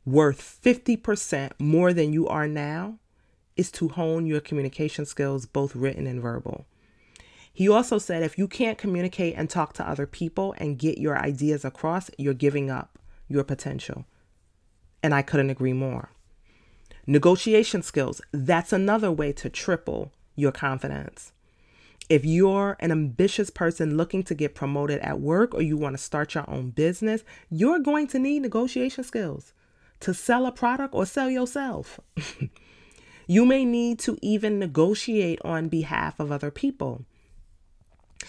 worth 0.06 0.60
50% 0.64 1.52
more 1.60 1.94
than 1.94 2.12
you 2.12 2.28
are 2.28 2.48
now 2.48 2.98
is 3.56 3.72
to 3.72 3.90
hone 3.90 4.26
your 4.26 4.40
communication 4.40 5.06
skills, 5.06 5.46
both 5.46 5.76
written 5.76 6.08
and 6.08 6.22
verbal. 6.22 6.66
He 7.54 7.70
also 7.70 7.98
said 7.98 8.24
if 8.24 8.38
you 8.38 8.48
can't 8.48 8.78
communicate 8.78 9.36
and 9.38 9.50
talk 9.50 9.74
to 9.74 9.88
other 9.88 10.08
people 10.08 10.56
and 10.58 10.80
get 10.80 10.98
your 10.98 11.18
ideas 11.18 11.64
across, 11.64 12.10
you're 12.18 12.34
giving 12.34 12.72
up 12.72 12.98
your 13.28 13.44
potential. 13.44 14.06
And 15.04 15.14
I 15.14 15.22
couldn't 15.22 15.50
agree 15.50 15.74
more. 15.74 16.10
Negotiation 17.08 17.82
skills, 17.82 18.22
that's 18.32 18.72
another 18.72 19.12
way 19.12 19.34
to 19.34 19.50
triple 19.50 20.12
your 20.36 20.52
confidence. 20.52 21.32
If 22.10 22.26
you're 22.26 22.76
an 22.80 22.92
ambitious 22.92 23.50
person 23.50 23.98
looking 23.98 24.24
to 24.24 24.36
get 24.36 24.54
promoted 24.54 25.00
at 25.00 25.20
work 25.20 25.56
or 25.56 25.62
you 25.62 25.78
want 25.78 25.98
to 25.98 26.04
start 26.04 26.36
your 26.36 26.50
own 26.50 26.72
business, 26.72 27.24
you're 27.50 27.80
going 27.80 28.08
to 28.08 28.20
need 28.20 28.42
negotiation 28.42 29.04
skills 29.04 29.54
to 30.02 30.14
sell 30.14 30.46
a 30.46 30.52
product 30.52 30.94
or 30.94 31.06
sell 31.06 31.30
yourself. 31.30 32.00
you 33.28 33.46
may 33.46 33.64
need 33.64 33.98
to 34.00 34.18
even 34.22 34.60
negotiate 34.60 35.40
on 35.46 35.70
behalf 35.70 36.20
of 36.20 36.32
other 36.32 36.52
people. 36.52 37.06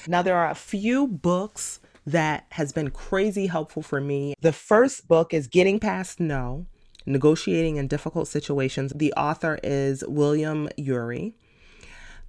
Now, 0.07 0.23
there 0.23 0.37
are 0.37 0.51
a 0.51 0.55
few 0.55 1.07
books 1.07 1.81
that 2.07 2.47
has 2.53 2.73
been 2.73 2.91
crazy 2.91 3.47
helpful 3.47 3.83
for 3.83 4.01
me. 4.01 4.35
The 4.41 4.53
first 4.53 5.09
book 5.09 5.33
is 5.33 5.47
Getting 5.47 5.79
Past 5.79 6.21
No 6.21 6.67
Negotiating 7.07 7.77
in 7.77 7.89
Difficult 7.89 8.29
Situations. 8.29 8.93
The 8.95 9.13
author 9.15 9.59
is 9.63 10.05
William 10.07 10.69
Ury. 10.77 11.35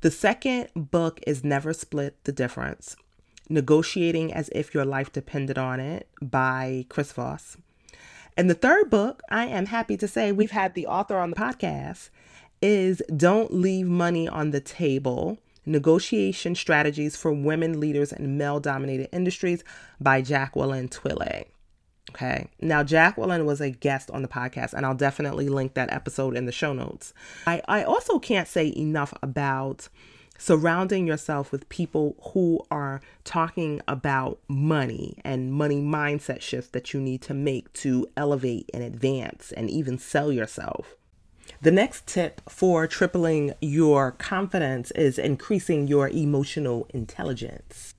The 0.01 0.11
second 0.11 0.69
book 0.75 1.19
is 1.25 1.43
Never 1.43 1.73
Split 1.73 2.23
the 2.23 2.31
Difference 2.31 2.95
Negotiating 3.49 4.33
as 4.33 4.49
If 4.53 4.73
Your 4.73 4.85
Life 4.85 5.11
Depended 5.11 5.57
on 5.57 5.79
It 5.79 6.07
by 6.21 6.85
Chris 6.89 7.11
Voss. 7.11 7.57
And 8.35 8.49
the 8.49 8.55
third 8.55 8.89
book, 8.89 9.21
I 9.29 9.45
am 9.45 9.67
happy 9.67 9.95
to 9.97 10.07
say 10.07 10.31
we've 10.31 10.51
had 10.51 10.73
the 10.73 10.87
author 10.87 11.17
on 11.17 11.29
the 11.29 11.35
podcast, 11.35 12.09
is 12.61 13.03
Don't 13.15 13.53
Leave 13.53 13.85
Money 13.85 14.27
on 14.27 14.51
the 14.51 14.61
Table 14.61 15.37
Negotiation 15.65 16.55
Strategies 16.55 17.15
for 17.15 17.31
Women 17.31 17.79
Leaders 17.79 18.11
in 18.11 18.37
Male 18.37 18.59
Dominated 18.59 19.09
Industries 19.11 19.63
by 19.99 20.21
Jacqueline 20.21 20.89
Twillie. 20.89 21.45
Okay. 22.11 22.47
Now, 22.61 22.83
Jacqueline 22.83 23.45
was 23.45 23.61
a 23.61 23.71
guest 23.71 24.11
on 24.11 24.21
the 24.21 24.27
podcast, 24.27 24.73
and 24.73 24.85
I'll 24.85 24.93
definitely 24.93 25.49
link 25.49 25.73
that 25.73 25.91
episode 25.91 26.35
in 26.35 26.45
the 26.45 26.51
show 26.51 26.73
notes. 26.73 27.13
I, 27.47 27.61
I 27.67 27.83
also 27.83 28.19
can't 28.19 28.47
say 28.47 28.73
enough 28.75 29.13
about 29.23 29.89
surrounding 30.37 31.07
yourself 31.07 31.51
with 31.51 31.69
people 31.69 32.15
who 32.33 32.61
are 32.69 33.01
talking 33.23 33.81
about 33.87 34.39
money 34.47 35.17
and 35.23 35.53
money 35.53 35.81
mindset 35.81 36.41
shifts 36.41 36.71
that 36.71 36.93
you 36.93 36.99
need 36.99 37.21
to 37.21 37.33
make 37.33 37.71
to 37.73 38.05
elevate 38.17 38.69
and 38.73 38.83
advance 38.83 39.51
and 39.53 39.69
even 39.69 39.97
sell 39.97 40.31
yourself. 40.31 40.95
The 41.61 41.71
next 41.71 42.07
tip 42.07 42.41
for 42.49 42.87
tripling 42.87 43.53
your 43.61 44.11
confidence 44.11 44.91
is 44.91 45.17
increasing 45.17 45.87
your 45.87 46.09
emotional 46.09 46.87
intelligence. 46.93 47.93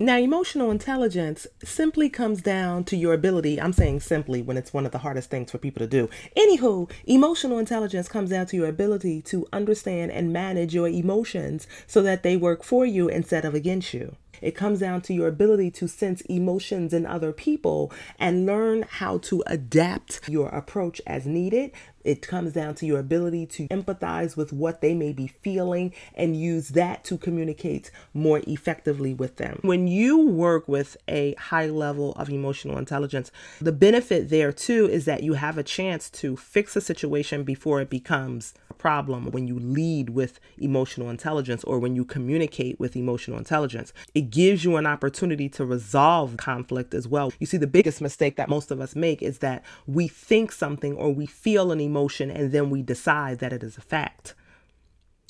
Now, 0.00 0.16
emotional 0.16 0.70
intelligence 0.70 1.48
simply 1.64 2.08
comes 2.08 2.40
down 2.40 2.84
to 2.84 2.96
your 2.96 3.14
ability. 3.14 3.60
I'm 3.60 3.72
saying 3.72 3.98
simply 4.00 4.42
when 4.42 4.56
it's 4.56 4.72
one 4.72 4.86
of 4.86 4.92
the 4.92 4.98
hardest 4.98 5.28
things 5.28 5.50
for 5.50 5.58
people 5.58 5.80
to 5.80 5.88
do. 5.88 6.08
Anywho, 6.36 6.88
emotional 7.04 7.58
intelligence 7.58 8.06
comes 8.06 8.30
down 8.30 8.46
to 8.46 8.56
your 8.56 8.68
ability 8.68 9.22
to 9.22 9.48
understand 9.52 10.12
and 10.12 10.32
manage 10.32 10.72
your 10.72 10.86
emotions 10.86 11.66
so 11.88 12.00
that 12.02 12.22
they 12.22 12.36
work 12.36 12.62
for 12.62 12.86
you 12.86 13.08
instead 13.08 13.44
of 13.44 13.56
against 13.56 13.92
you. 13.92 14.14
It 14.40 14.54
comes 14.54 14.78
down 14.78 15.00
to 15.02 15.14
your 15.14 15.26
ability 15.26 15.72
to 15.72 15.88
sense 15.88 16.20
emotions 16.22 16.92
in 16.92 17.06
other 17.06 17.32
people 17.32 17.92
and 18.20 18.46
learn 18.46 18.84
how 18.88 19.18
to 19.18 19.42
adapt 19.46 20.20
your 20.28 20.48
approach 20.50 21.00
as 21.06 21.26
needed 21.26 21.72
it 22.08 22.26
comes 22.26 22.54
down 22.54 22.74
to 22.74 22.86
your 22.86 22.98
ability 22.98 23.44
to 23.44 23.68
empathize 23.68 24.34
with 24.34 24.50
what 24.50 24.80
they 24.80 24.94
may 24.94 25.12
be 25.12 25.26
feeling 25.26 25.92
and 26.14 26.34
use 26.34 26.70
that 26.70 27.04
to 27.04 27.18
communicate 27.18 27.90
more 28.14 28.40
effectively 28.46 29.12
with 29.12 29.36
them. 29.36 29.58
When 29.60 29.86
you 29.86 30.26
work 30.26 30.66
with 30.66 30.96
a 31.06 31.34
high 31.34 31.66
level 31.66 32.12
of 32.14 32.30
emotional 32.30 32.78
intelligence, 32.78 33.30
the 33.60 33.72
benefit 33.72 34.30
there 34.30 34.52
too 34.52 34.88
is 34.88 35.04
that 35.04 35.22
you 35.22 35.34
have 35.34 35.58
a 35.58 35.62
chance 35.62 36.08
to 36.10 36.34
fix 36.34 36.76
a 36.76 36.80
situation 36.80 37.44
before 37.44 37.82
it 37.82 37.90
becomes 37.90 38.54
a 38.70 38.74
problem 38.74 39.30
when 39.30 39.46
you 39.46 39.58
lead 39.58 40.08
with 40.08 40.40
emotional 40.56 41.10
intelligence 41.10 41.62
or 41.64 41.78
when 41.78 41.94
you 41.94 42.06
communicate 42.06 42.80
with 42.80 42.96
emotional 42.96 43.36
intelligence. 43.36 43.92
It 44.14 44.30
gives 44.30 44.64
you 44.64 44.76
an 44.76 44.86
opportunity 44.86 45.50
to 45.50 45.66
resolve 45.66 46.38
conflict 46.38 46.94
as 46.94 47.06
well. 47.06 47.34
You 47.38 47.46
see, 47.46 47.58
the 47.58 47.66
biggest 47.66 48.00
mistake 48.00 48.36
that 48.36 48.48
most 48.48 48.70
of 48.70 48.80
us 48.80 48.96
make 48.96 49.22
is 49.22 49.40
that 49.40 49.62
we 49.86 50.08
think 50.08 50.52
something 50.52 50.94
or 50.94 51.12
we 51.12 51.26
feel 51.26 51.70
an 51.70 51.80
emotion 51.82 51.97
emotion 51.98 52.30
and 52.30 52.52
then 52.52 52.70
we 52.70 52.82
decide 52.82 53.38
that 53.40 53.52
it 53.52 53.62
is 53.62 53.76
a 53.76 53.80
fact. 53.80 54.34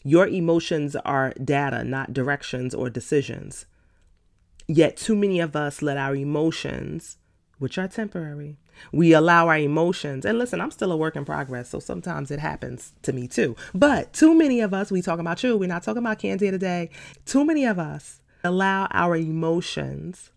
Your 0.05 0.29
emotions 0.29 0.95
are 0.97 1.33
data, 1.43 1.83
not 1.85 2.13
directions 2.13 2.75
or 2.75 2.91
decisions. 2.91 3.67
Yet, 4.67 4.97
too 4.97 5.17
many 5.17 5.41
of 5.41 5.57
us 5.57 5.81
let 5.81 5.97
our 5.97 6.15
emotions, 6.15 7.17
which 7.59 7.79
are 7.79 7.89
temporary, 7.89 8.59
we 8.93 9.13
allow 9.13 9.49
our 9.49 9.59
emotions, 9.59 10.25
and 10.25 10.39
listen, 10.39 10.61
I'm 10.61 10.71
still 10.71 10.93
a 10.93 10.97
work 10.97 11.17
in 11.17 11.25
progress, 11.25 11.71
so 11.71 11.81
sometimes 11.81 12.31
it 12.31 12.39
happens 12.39 12.93
to 13.03 13.13
me 13.13 13.27
too. 13.27 13.57
But 13.75 14.13
too 14.13 14.35
many 14.35 14.61
of 14.61 14.73
us, 14.73 14.93
we 14.93 15.03
talking 15.03 15.21
about 15.21 15.43
you, 15.43 15.57
we're 15.57 15.69
not 15.69 15.83
talking 15.83 16.03
about 16.03 16.21
Candy 16.21 16.51
today. 16.51 16.91
Too 17.25 17.45
many 17.45 17.65
of 17.65 17.79
us 17.79 18.21
allow 18.45 18.87
our 18.93 19.17
emotions 19.17 20.31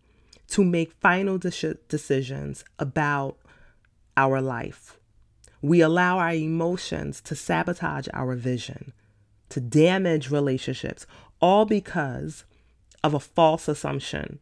to 0.47 0.63
make 0.63 0.93
final 0.93 1.37
de- 1.37 1.77
decisions 1.87 2.63
about 2.79 3.37
our 4.17 4.41
life. 4.41 4.97
We 5.61 5.81
allow 5.81 6.17
our 6.17 6.33
emotions 6.33 7.21
to 7.21 7.35
sabotage 7.35 8.07
our 8.13 8.35
vision, 8.35 8.93
to 9.49 9.59
damage 9.59 10.31
relationships, 10.31 11.05
all 11.39 11.65
because 11.65 12.45
of 13.03 13.13
a 13.13 13.19
false 13.19 13.67
assumption 13.67 14.39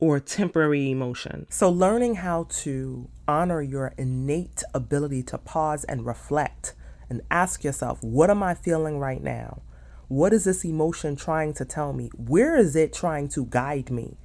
or 0.00 0.18
temporary 0.18 0.90
emotion. 0.90 1.46
So, 1.50 1.70
learning 1.70 2.16
how 2.16 2.44
to 2.62 3.08
honor 3.28 3.60
your 3.62 3.92
innate 3.98 4.62
ability 4.74 5.22
to 5.24 5.38
pause 5.38 5.84
and 5.84 6.06
reflect 6.06 6.74
and 7.08 7.20
ask 7.30 7.62
yourself, 7.62 8.02
what 8.02 8.30
am 8.30 8.42
I 8.42 8.54
feeling 8.54 8.98
right 8.98 9.22
now? 9.22 9.62
What 10.08 10.32
is 10.32 10.44
this 10.44 10.64
emotion 10.64 11.14
trying 11.14 11.52
to 11.54 11.64
tell 11.64 11.92
me? 11.92 12.10
Where 12.16 12.56
is 12.56 12.74
it 12.74 12.92
trying 12.92 13.28
to 13.28 13.44
guide 13.44 13.90
me? 13.90 14.16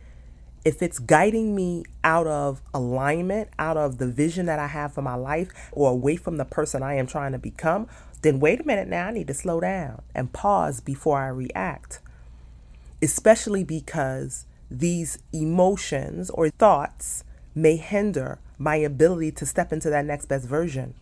If 0.66 0.82
it's 0.82 0.98
guiding 0.98 1.56
me 1.56 1.84
out 2.04 2.26
of 2.26 2.62
alignment, 2.74 3.50
out 3.60 3.78
of 3.78 4.00
the 4.00 4.08
vision 4.08 4.48
that 4.48 4.58
I 4.58 4.68
have 4.68 4.94
for 4.94 5.04
my 5.04 5.14
life, 5.14 5.50
or 5.72 5.92
away 5.92 6.16
from 6.16 6.38
the 6.38 6.46
person 6.46 6.82
I 6.82 6.96
am 6.96 7.06
trying 7.06 7.32
to 7.34 7.38
become, 7.38 7.88
then 8.24 8.40
wait 8.40 8.60
a 8.60 8.66
minute 8.66 8.88
now, 8.88 9.08
I 9.08 9.12
need 9.12 9.28
to 9.28 9.34
slow 9.36 9.60
down 9.60 10.02
and 10.16 10.34
pause 10.34 10.80
before 10.80 11.20
I 11.22 11.28
react. 11.28 12.00
Especially 13.02 13.64
because 13.64 14.48
these 14.72 15.20
emotions 15.32 16.32
or 16.32 16.50
thoughts 16.50 17.24
may 17.54 17.76
hinder 17.76 18.40
my 18.58 18.78
ability 18.78 19.32
to 19.34 19.46
step 19.46 19.72
into 19.72 19.92
that 19.92 20.06
next 20.06 20.26
best 20.26 20.48
version 20.48 20.96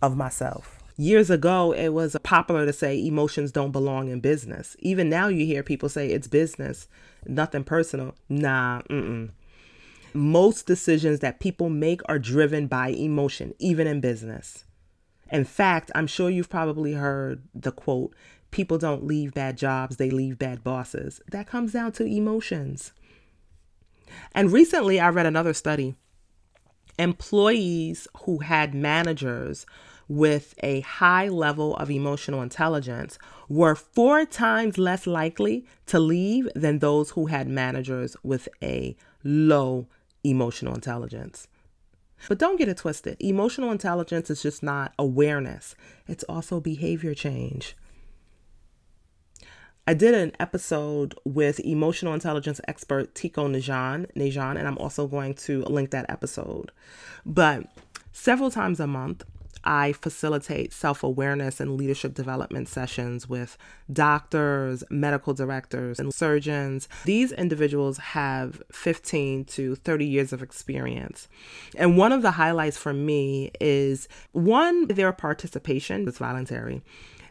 of 0.00 0.16
myself. 0.16 0.78
Years 0.96 1.30
ago, 1.30 1.72
it 1.72 1.90
was 1.90 2.16
popular 2.24 2.66
to 2.66 2.72
say 2.72 2.98
emotions 3.04 3.52
don't 3.52 3.70
belong 3.70 4.08
in 4.08 4.18
business. 4.18 4.76
Even 4.80 5.08
now, 5.08 5.28
you 5.28 5.46
hear 5.46 5.62
people 5.62 5.88
say 5.88 6.08
it's 6.08 6.26
business, 6.26 6.88
nothing 7.28 7.64
personal. 7.64 8.14
Nah, 8.28 8.82
mm-mm. 8.90 9.30
Most 10.14 10.66
decisions 10.66 11.20
that 11.20 11.40
people 11.40 11.68
make 11.68 12.00
are 12.08 12.18
driven 12.18 12.66
by 12.66 12.88
emotion, 12.88 13.54
even 13.58 13.86
in 13.86 14.00
business. 14.00 14.64
In 15.30 15.44
fact, 15.44 15.90
I'm 15.94 16.06
sure 16.06 16.30
you've 16.30 16.48
probably 16.48 16.94
heard 16.94 17.42
the 17.54 17.72
quote 17.72 18.14
people 18.50 18.78
don't 18.78 19.04
leave 19.04 19.34
bad 19.34 19.58
jobs, 19.58 19.96
they 19.96 20.10
leave 20.10 20.38
bad 20.38 20.64
bosses. 20.64 21.20
That 21.30 21.46
comes 21.46 21.72
down 21.72 21.92
to 21.92 22.04
emotions. 22.04 22.92
And 24.32 24.50
recently, 24.50 24.98
I 24.98 25.10
read 25.10 25.26
another 25.26 25.52
study. 25.52 25.96
Employees 26.98 28.08
who 28.24 28.38
had 28.38 28.74
managers 28.74 29.66
with 30.08 30.54
a 30.62 30.80
high 30.80 31.28
level 31.28 31.76
of 31.76 31.90
emotional 31.90 32.42
intelligence 32.42 33.18
were 33.48 33.74
four 33.74 34.24
times 34.24 34.78
less 34.78 35.06
likely 35.06 35.66
to 35.86 36.00
leave 36.00 36.48
than 36.54 36.78
those 36.78 37.10
who 37.10 37.26
had 37.26 37.46
managers 37.46 38.16
with 38.22 38.48
a 38.62 38.96
low 39.22 39.86
emotional 40.24 40.74
intelligence. 40.74 41.46
But 42.28 42.38
don't 42.38 42.56
get 42.56 42.68
it 42.68 42.78
twisted. 42.78 43.16
Emotional 43.20 43.70
intelligence 43.70 44.30
is 44.30 44.42
just 44.42 44.62
not 44.62 44.92
awareness, 44.98 45.76
it's 46.08 46.24
also 46.24 46.58
behavior 46.58 47.14
change. 47.14 47.76
I 49.88 49.94
did 49.94 50.12
an 50.14 50.32
episode 50.38 51.14
with 51.24 51.60
emotional 51.60 52.12
intelligence 52.12 52.60
expert 52.68 53.14
Tico 53.14 53.48
Najan, 53.48 54.04
Najan, 54.14 54.58
and 54.58 54.68
I'm 54.68 54.76
also 54.76 55.06
going 55.06 55.32
to 55.34 55.62
link 55.62 55.90
that 55.90 56.04
episode. 56.10 56.70
But 57.24 57.66
Several 58.20 58.50
times 58.50 58.80
a 58.80 58.88
month, 58.88 59.22
I 59.62 59.92
facilitate 59.92 60.72
self 60.72 61.04
awareness 61.04 61.60
and 61.60 61.76
leadership 61.76 62.14
development 62.14 62.68
sessions 62.68 63.28
with 63.28 63.56
doctors, 63.92 64.82
medical 64.90 65.34
directors, 65.34 66.00
and 66.00 66.12
surgeons. 66.12 66.88
These 67.04 67.30
individuals 67.30 67.98
have 67.98 68.60
15 68.72 69.44
to 69.44 69.76
30 69.76 70.04
years 70.04 70.32
of 70.32 70.42
experience. 70.42 71.28
And 71.76 71.96
one 71.96 72.10
of 72.10 72.22
the 72.22 72.32
highlights 72.32 72.76
for 72.76 72.92
me 72.92 73.52
is 73.60 74.08
one, 74.32 74.88
their 74.88 75.12
participation 75.12 76.08
is 76.08 76.18
voluntary. 76.18 76.82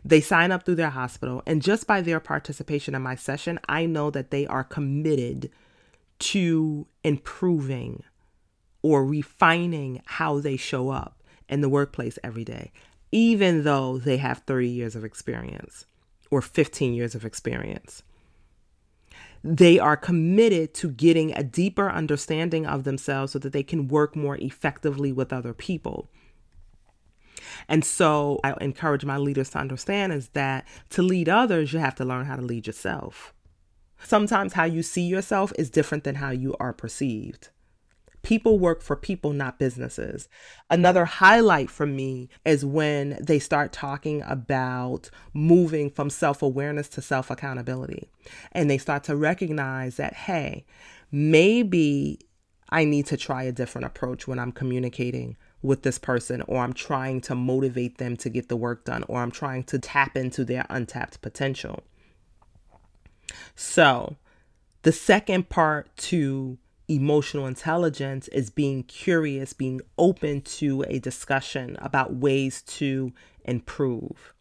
They 0.07 0.21
sign 0.21 0.53
up 0.53 0.63
through 0.63 0.75
their 0.75 0.91
hospital, 0.91 1.43
and 1.45 1.61
just 1.61 1.85
by 1.85 1.99
their 1.99 2.21
participation 2.21 2.95
in 2.95 3.01
my 3.01 3.15
session, 3.15 3.59
I 3.67 3.85
know 3.85 4.09
that 4.11 4.31
they 4.31 4.47
are 4.47 4.63
committed 4.63 5.51
to 6.19 6.87
improving 7.03 8.03
or 8.81 9.05
refining 9.05 10.01
how 10.05 10.39
they 10.39 10.55
show 10.55 10.91
up 10.91 11.21
in 11.49 11.59
the 11.59 11.67
workplace 11.67 12.17
every 12.23 12.45
day, 12.45 12.71
even 13.11 13.65
though 13.65 13.97
they 13.97 14.15
have 14.15 14.43
30 14.47 14.69
years 14.69 14.95
of 14.95 15.03
experience 15.03 15.85
or 16.31 16.41
15 16.41 16.93
years 16.93 17.13
of 17.13 17.25
experience. 17.25 18.01
They 19.43 19.77
are 19.77 19.97
committed 19.97 20.73
to 20.75 20.89
getting 20.89 21.33
a 21.33 21.43
deeper 21.43 21.89
understanding 21.89 22.65
of 22.65 22.85
themselves 22.85 23.33
so 23.33 23.39
that 23.39 23.51
they 23.51 23.63
can 23.63 23.89
work 23.89 24.15
more 24.15 24.37
effectively 24.37 25.11
with 25.11 25.33
other 25.33 25.53
people. 25.53 26.09
And 27.67 27.83
so 27.83 28.39
I 28.43 28.53
encourage 28.61 29.05
my 29.05 29.17
leaders 29.17 29.49
to 29.51 29.59
understand 29.59 30.13
is 30.13 30.29
that 30.29 30.67
to 30.91 31.01
lead 31.01 31.29
others, 31.29 31.73
you 31.73 31.79
have 31.79 31.95
to 31.95 32.05
learn 32.05 32.25
how 32.25 32.35
to 32.35 32.41
lead 32.41 32.67
yourself. 32.67 33.33
Sometimes 34.03 34.53
how 34.53 34.65
you 34.65 34.83
see 34.83 35.01
yourself 35.01 35.51
is 35.57 35.69
different 35.69 36.03
than 36.03 36.15
how 36.15 36.29
you 36.29 36.55
are 36.59 36.73
perceived. 36.73 37.49
People 38.21 38.59
work 38.59 38.81
for 38.81 38.95
people, 38.95 39.31
not 39.31 39.57
businesses. 39.57 40.27
Another 40.69 41.05
highlight 41.05 41.69
for 41.69 41.85
me 41.85 42.29
is 42.45 42.65
when 42.65 43.17
they 43.21 43.39
start 43.39 43.71
talking 43.71 44.21
about 44.27 45.09
moving 45.33 45.89
from 45.89 46.09
self 46.09 46.41
awareness 46.41 46.89
to 46.89 47.01
self 47.01 47.31
accountability. 47.31 48.09
And 48.51 48.69
they 48.69 48.77
start 48.77 49.05
to 49.05 49.15
recognize 49.15 49.95
that, 49.95 50.13
hey, 50.13 50.65
maybe 51.09 52.19
I 52.69 52.83
need 52.83 53.05
to 53.07 53.17
try 53.17 53.43
a 53.43 53.51
different 53.53 53.85
approach 53.85 54.27
when 54.27 54.39
I'm 54.39 54.51
communicating 54.51 55.37
with 55.67 55.83
this 55.83 55.99
person, 55.99 56.41
or 56.47 56.63
I'm 56.63 56.73
trying 56.73 57.21
to 57.21 57.35
motivate 57.35 57.97
them 57.97 58.15
to 58.17 58.29
get 58.29 58.47
the 58.47 58.55
work 58.55 58.85
done, 58.85 59.03
or 59.07 59.21
I'm 59.21 59.31
trying 59.31 59.65
to 59.65 59.77
tap 59.77 60.15
into 60.15 60.43
their 60.45 60.65
untapped 60.69 61.21
potential. 61.21 61.83
So, 63.55 64.15
the 64.83 64.93
second 64.93 65.49
part 65.49 65.95
to 65.97 66.57
emotional 66.87 67.45
intelligence 67.45 68.29
is 68.29 68.49
being 68.49 68.83
curious, 68.83 69.51
being 69.51 69.81
open 69.97 70.41
to 70.41 70.85
a 70.87 70.99
discussion 70.99 71.77
about 71.81 72.15
ways 72.15 72.61
to 72.61 73.11
improve. 73.43 74.33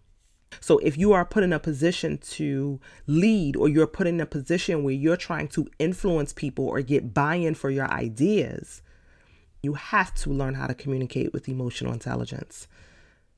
So, 0.61 0.79
if 0.79 0.97
you 0.97 1.13
are 1.13 1.25
put 1.25 1.43
in 1.43 1.53
a 1.53 1.59
position 1.59 2.19
to 2.19 2.79
lead, 3.09 3.57
or 3.57 3.69
you're 3.69 3.89
put 3.89 4.07
in 4.07 4.21
a 4.21 4.27
position 4.27 4.85
where 4.85 4.95
you're 4.95 5.17
trying 5.17 5.49
to 5.49 5.67
influence 5.81 6.33
people 6.33 6.67
or 6.67 6.81
get 6.83 7.13
buy 7.13 7.35
in 7.35 7.55
for 7.57 7.69
your 7.69 7.91
ideas, 7.91 8.81
you 9.67 9.75
have 9.75 10.15
to 10.15 10.31
learn 10.31 10.55
how 10.55 10.69
to 10.69 10.75
communicate 10.75 11.33
with 11.33 11.49
emotional 11.49 11.93
intelligence 11.93 12.69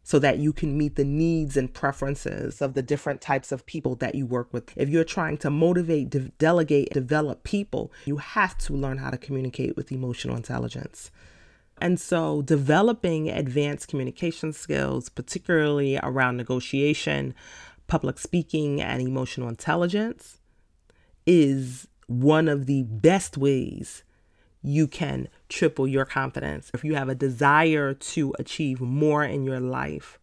so 0.02 0.18
that 0.18 0.38
you 0.38 0.52
can 0.52 0.76
meet 0.76 0.94
the 0.96 1.04
needs 1.04 1.56
and 1.56 1.72
preferences 1.72 2.60
of 2.60 2.74
the 2.74 2.82
different 2.82 3.22
types 3.22 3.50
of 3.50 3.64
people 3.64 3.94
that 3.94 4.14
you 4.14 4.26
work 4.26 4.52
with. 4.52 4.72
If 4.76 4.90
you're 4.90 5.04
trying 5.04 5.38
to 5.38 5.48
motivate, 5.48 6.10
de- 6.10 6.30
delegate, 6.38 6.90
develop 6.92 7.44
people, 7.44 7.90
you 8.04 8.18
have 8.18 8.58
to 8.58 8.74
learn 8.74 8.98
how 8.98 9.08
to 9.08 9.16
communicate 9.16 9.74
with 9.74 9.90
emotional 9.90 10.36
intelligence. 10.36 11.10
And 11.80 11.98
so, 11.98 12.42
developing 12.42 13.30
advanced 13.30 13.88
communication 13.88 14.52
skills, 14.52 15.08
particularly 15.08 15.98
around 16.02 16.36
negotiation, 16.36 17.34
public 17.86 18.18
speaking, 18.18 18.82
and 18.82 19.00
emotional 19.00 19.48
intelligence, 19.48 20.40
is 21.26 21.88
one 22.06 22.48
of 22.48 22.66
the 22.66 22.82
best 22.82 23.38
ways 23.38 24.02
you 24.62 24.86
can 24.86 25.28
triple 25.48 25.88
your 25.88 26.04
confidence. 26.04 26.70
If 26.74 26.84
you 26.84 26.94
have 26.94 27.08
a 27.08 27.14
desire 27.14 27.94
to 27.94 28.34
achieve 28.38 28.80
more 28.80 29.24
in 29.24 29.44
your 29.44 29.60
life, 29.60 30.18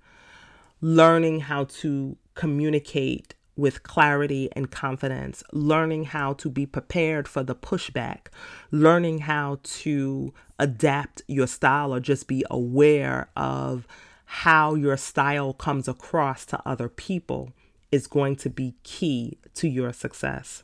learning 0.82 1.42
how 1.42 1.66
to 1.66 2.18
communicate 2.36 3.34
with 3.58 3.84
clarity 3.84 4.50
and 4.52 4.70
confidence, 4.70 5.44
learning 5.54 6.06
how 6.06 6.34
to 6.34 6.50
be 6.50 6.66
prepared 6.66 7.28
for 7.28 7.44
the 7.44 7.56
pushback, 7.56 8.28
learning 8.70 9.20
how 9.20 9.60
to 9.64 10.34
adapt 10.60 11.22
your 11.28 11.48
style 11.48 11.94
or 11.94 12.00
just 12.00 12.28
be 12.28 12.44
aware 12.52 13.30
of 13.36 13.88
how 14.26 14.76
your 14.76 14.98
style 14.98 15.54
comes 15.54 15.88
across 15.88 16.46
to 16.46 16.62
other 16.68 16.90
people 16.90 17.54
is 17.92 18.08
going 18.08 18.36
to 18.36 18.50
be 18.50 18.76
key 18.84 19.38
to 19.54 19.68
your 19.70 19.94
success. 19.94 20.64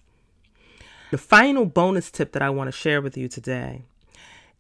The 1.12 1.18
final 1.18 1.66
bonus 1.66 2.12
tip 2.12 2.32
that 2.34 2.42
I 2.42 2.50
want 2.50 2.68
to 2.68 2.72
share 2.72 3.02
with 3.02 3.18
you 3.18 3.28
today, 3.28 3.84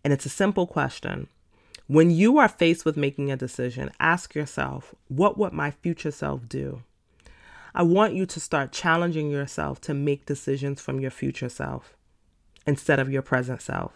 and 0.04 0.14
it's 0.14 0.26
a 0.26 0.30
simple 0.30 0.68
question. 0.68 1.28
When 1.88 2.10
you 2.10 2.38
are 2.38 2.48
faced 2.48 2.86
with 2.86 2.96
making 2.96 3.32
a 3.32 3.38
decision, 3.38 3.92
ask 4.00 4.34
yourself, 4.34 4.96
what 5.08 5.38
would 5.38 5.54
my 5.54 5.72
future 5.72 6.12
self 6.12 6.48
do? 6.48 6.84
I 7.74 7.84
want 7.84 8.14
you 8.14 8.26
to 8.26 8.40
start 8.40 8.72
challenging 8.72 9.30
yourself 9.30 9.80
to 9.82 9.94
make 9.94 10.26
decisions 10.26 10.82
from 10.82 11.00
your 11.00 11.12
future 11.12 11.50
self 11.50 11.96
instead 12.66 13.00
of 13.00 13.12
your 13.12 13.22
present 13.22 13.62
self. 13.62 13.94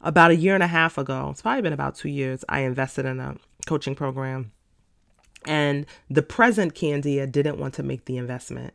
About 0.00 0.30
a 0.30 0.36
year 0.36 0.54
and 0.54 0.62
a 0.62 0.68
half 0.68 0.98
ago, 0.98 1.30
it's 1.30 1.42
probably 1.42 1.62
been 1.62 1.72
about 1.72 1.96
two 1.96 2.08
years, 2.08 2.44
I 2.48 2.60
invested 2.60 3.06
in 3.06 3.18
a 3.18 3.36
coaching 3.66 3.94
program. 3.94 4.52
And 5.44 5.86
the 6.10 6.22
present 6.22 6.74
Candia 6.74 7.26
didn't 7.26 7.58
want 7.58 7.74
to 7.74 7.82
make 7.82 8.04
the 8.04 8.16
investment. 8.16 8.74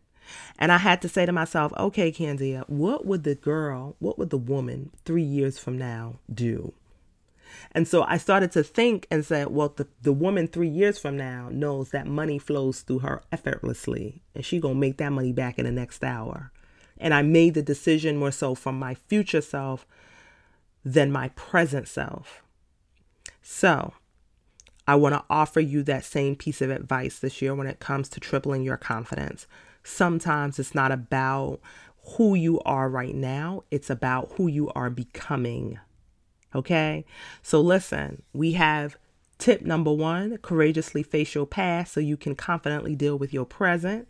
And 0.57 0.71
I 0.71 0.77
had 0.77 1.01
to 1.01 1.09
say 1.09 1.25
to 1.25 1.31
myself, 1.31 1.73
okay, 1.77 2.11
Candia, 2.11 2.63
what 2.67 3.05
would 3.05 3.23
the 3.23 3.35
girl, 3.35 3.95
what 3.99 4.17
would 4.19 4.29
the 4.29 4.37
woman 4.37 4.91
three 5.05 5.23
years 5.23 5.57
from 5.57 5.77
now 5.77 6.19
do? 6.33 6.73
And 7.73 7.87
so 7.87 8.03
I 8.03 8.17
started 8.17 8.51
to 8.53 8.63
think 8.63 9.07
and 9.11 9.25
said, 9.25 9.47
well, 9.49 9.69
the, 9.69 9.87
the 10.01 10.13
woman 10.13 10.47
three 10.47 10.67
years 10.67 10.99
from 10.99 11.17
now 11.17 11.49
knows 11.51 11.89
that 11.91 12.07
money 12.07 12.39
flows 12.39 12.81
through 12.81 12.99
her 12.99 13.23
effortlessly 13.31 14.21
and 14.35 14.45
she 14.45 14.59
gonna 14.59 14.75
make 14.75 14.97
that 14.97 15.11
money 15.11 15.33
back 15.33 15.59
in 15.59 15.65
the 15.65 15.71
next 15.71 16.03
hour. 16.03 16.51
And 16.97 17.13
I 17.13 17.21
made 17.21 17.53
the 17.53 17.61
decision 17.61 18.17
more 18.17 18.31
so 18.31 18.55
from 18.55 18.77
my 18.77 18.93
future 18.93 19.41
self 19.41 19.85
than 20.83 21.11
my 21.11 21.29
present 21.29 21.87
self. 21.87 22.43
So 23.41 23.93
I 24.87 24.95
want 24.95 25.15
to 25.15 25.23
offer 25.29 25.59
you 25.59 25.83
that 25.83 26.05
same 26.05 26.35
piece 26.35 26.61
of 26.61 26.69
advice 26.69 27.19
this 27.19 27.41
year 27.41 27.55
when 27.55 27.67
it 27.67 27.79
comes 27.79 28.09
to 28.09 28.19
tripling 28.19 28.63
your 28.63 28.77
confidence 28.77 29.47
sometimes 29.83 30.59
it's 30.59 30.75
not 30.75 30.91
about 30.91 31.59
who 32.15 32.35
you 32.35 32.59
are 32.61 32.89
right 32.89 33.15
now, 33.15 33.63
it's 33.71 33.89
about 33.89 34.31
who 34.33 34.47
you 34.47 34.69
are 34.71 34.89
becoming. 34.89 35.79
Okay? 36.53 37.05
So 37.41 37.61
listen, 37.61 38.23
we 38.33 38.53
have 38.53 38.97
tip 39.37 39.61
number 39.61 39.91
one 39.91 40.37
courageously 40.37 41.03
face 41.03 41.33
your 41.33 41.47
past 41.47 41.93
so 41.93 41.99
you 41.99 42.17
can 42.17 42.35
confidently 42.35 42.95
deal 42.95 43.17
with 43.17 43.33
your 43.33 43.45
present. 43.45 44.07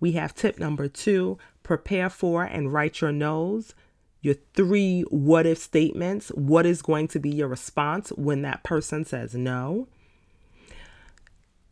We 0.00 0.12
have 0.12 0.34
tip 0.34 0.58
number 0.58 0.88
two 0.88 1.38
prepare 1.62 2.08
for 2.08 2.44
and 2.44 2.72
write 2.72 3.00
your 3.00 3.12
no's. 3.12 3.74
Your 4.20 4.36
three 4.54 5.02
what 5.10 5.46
if 5.46 5.58
statements. 5.58 6.28
What 6.30 6.66
is 6.66 6.82
going 6.82 7.08
to 7.08 7.18
be 7.18 7.30
your 7.30 7.48
response 7.48 8.10
when 8.10 8.42
that 8.42 8.62
person 8.62 9.04
says 9.04 9.34
no? 9.34 9.86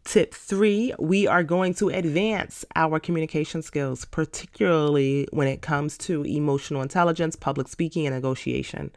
Tip 0.07 0.33
three, 0.33 0.95
we 1.01 1.27
are 1.27 1.43
going 1.43 1.75
to 1.75 1.89
advance 1.89 2.65
our 2.77 3.01
communication 3.01 3.61
skills, 3.61 4.05
particularly 4.05 5.27
when 5.33 5.49
it 5.49 5.63
comes 5.63 5.99
to 5.99 6.23
emotional 6.23 6.81
intelligence, 6.81 7.35
public 7.35 7.67
speaking, 7.67 8.07
and 8.07 8.15
negotiation. 8.15 8.93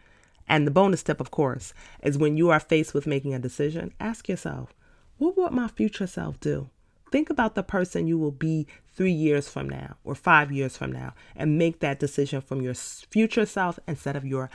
And 0.48 0.67
the 0.67 0.72
bonus 0.72 1.02
tip, 1.02 1.19
of 1.19 1.32
course, 1.32 1.74
is 2.04 2.19
when 2.19 2.38
you 2.38 2.52
are 2.52 2.60
faced 2.60 2.93
with 2.93 3.08
making 3.08 3.34
a 3.34 3.39
decision, 3.39 3.91
ask 4.00 4.30
yourself, 4.30 4.76
what 5.17 5.36
would 5.36 5.52
my 5.52 5.67
future 5.67 6.06
self 6.06 6.39
do? 6.39 6.69
Think 7.12 7.32
about 7.32 7.56
the 7.56 7.63
person 7.63 8.06
you 8.06 8.19
will 8.19 8.30
be 8.30 8.67
three 8.93 9.12
years 9.12 9.50
from 9.50 9.67
now 9.67 9.95
or 10.04 10.13
five 10.13 10.52
years 10.52 10.78
from 10.78 10.91
now 10.91 11.15
and 11.36 11.58
make 11.58 11.80
that 11.80 12.00
decision 12.00 12.40
from 12.40 12.62
your 12.62 12.75
future 12.75 13.48
self 13.48 13.79
instead 13.88 14.15
of 14.15 14.25
your 14.25 14.52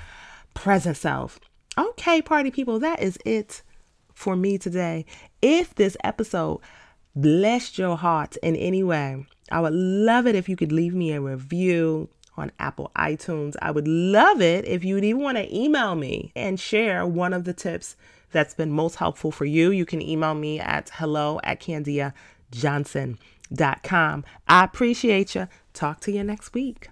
present 0.54 0.96
self. 0.96 1.40
Okay, 1.76 2.22
party 2.22 2.52
people, 2.52 2.78
that 2.78 3.02
is 3.02 3.18
it 3.24 3.64
for 4.14 4.36
me 4.36 4.58
today. 4.58 5.04
If 5.42 5.74
this 5.74 5.96
episode 6.02 6.60
blessed 7.14 7.78
your 7.78 7.96
heart 7.96 8.36
in 8.38 8.56
any 8.56 8.82
way, 8.82 9.24
I 9.50 9.60
would 9.60 9.74
love 9.74 10.26
it 10.26 10.34
if 10.34 10.48
you 10.48 10.56
could 10.56 10.72
leave 10.72 10.94
me 10.94 11.12
a 11.12 11.20
review 11.20 12.08
on 12.36 12.50
Apple 12.58 12.90
iTunes. 12.96 13.54
I 13.62 13.70
would 13.70 13.86
love 13.86 14.40
it 14.40 14.64
if 14.64 14.84
you'd 14.84 15.04
even 15.04 15.22
want 15.22 15.38
to 15.38 15.56
email 15.56 15.94
me 15.94 16.32
and 16.34 16.58
share 16.58 17.06
one 17.06 17.32
of 17.32 17.44
the 17.44 17.52
tips 17.52 17.94
that's 18.32 18.54
been 18.54 18.72
most 18.72 18.96
helpful 18.96 19.30
for 19.30 19.44
you. 19.44 19.70
You 19.70 19.86
can 19.86 20.02
email 20.02 20.34
me 20.34 20.58
at 20.58 20.90
hello 20.94 21.38
at 21.44 21.60
candiajohnson.com. 21.60 24.24
I 24.48 24.64
appreciate 24.64 25.34
you. 25.34 25.48
Talk 25.72 26.00
to 26.00 26.12
you 26.12 26.24
next 26.24 26.54
week. 26.54 26.88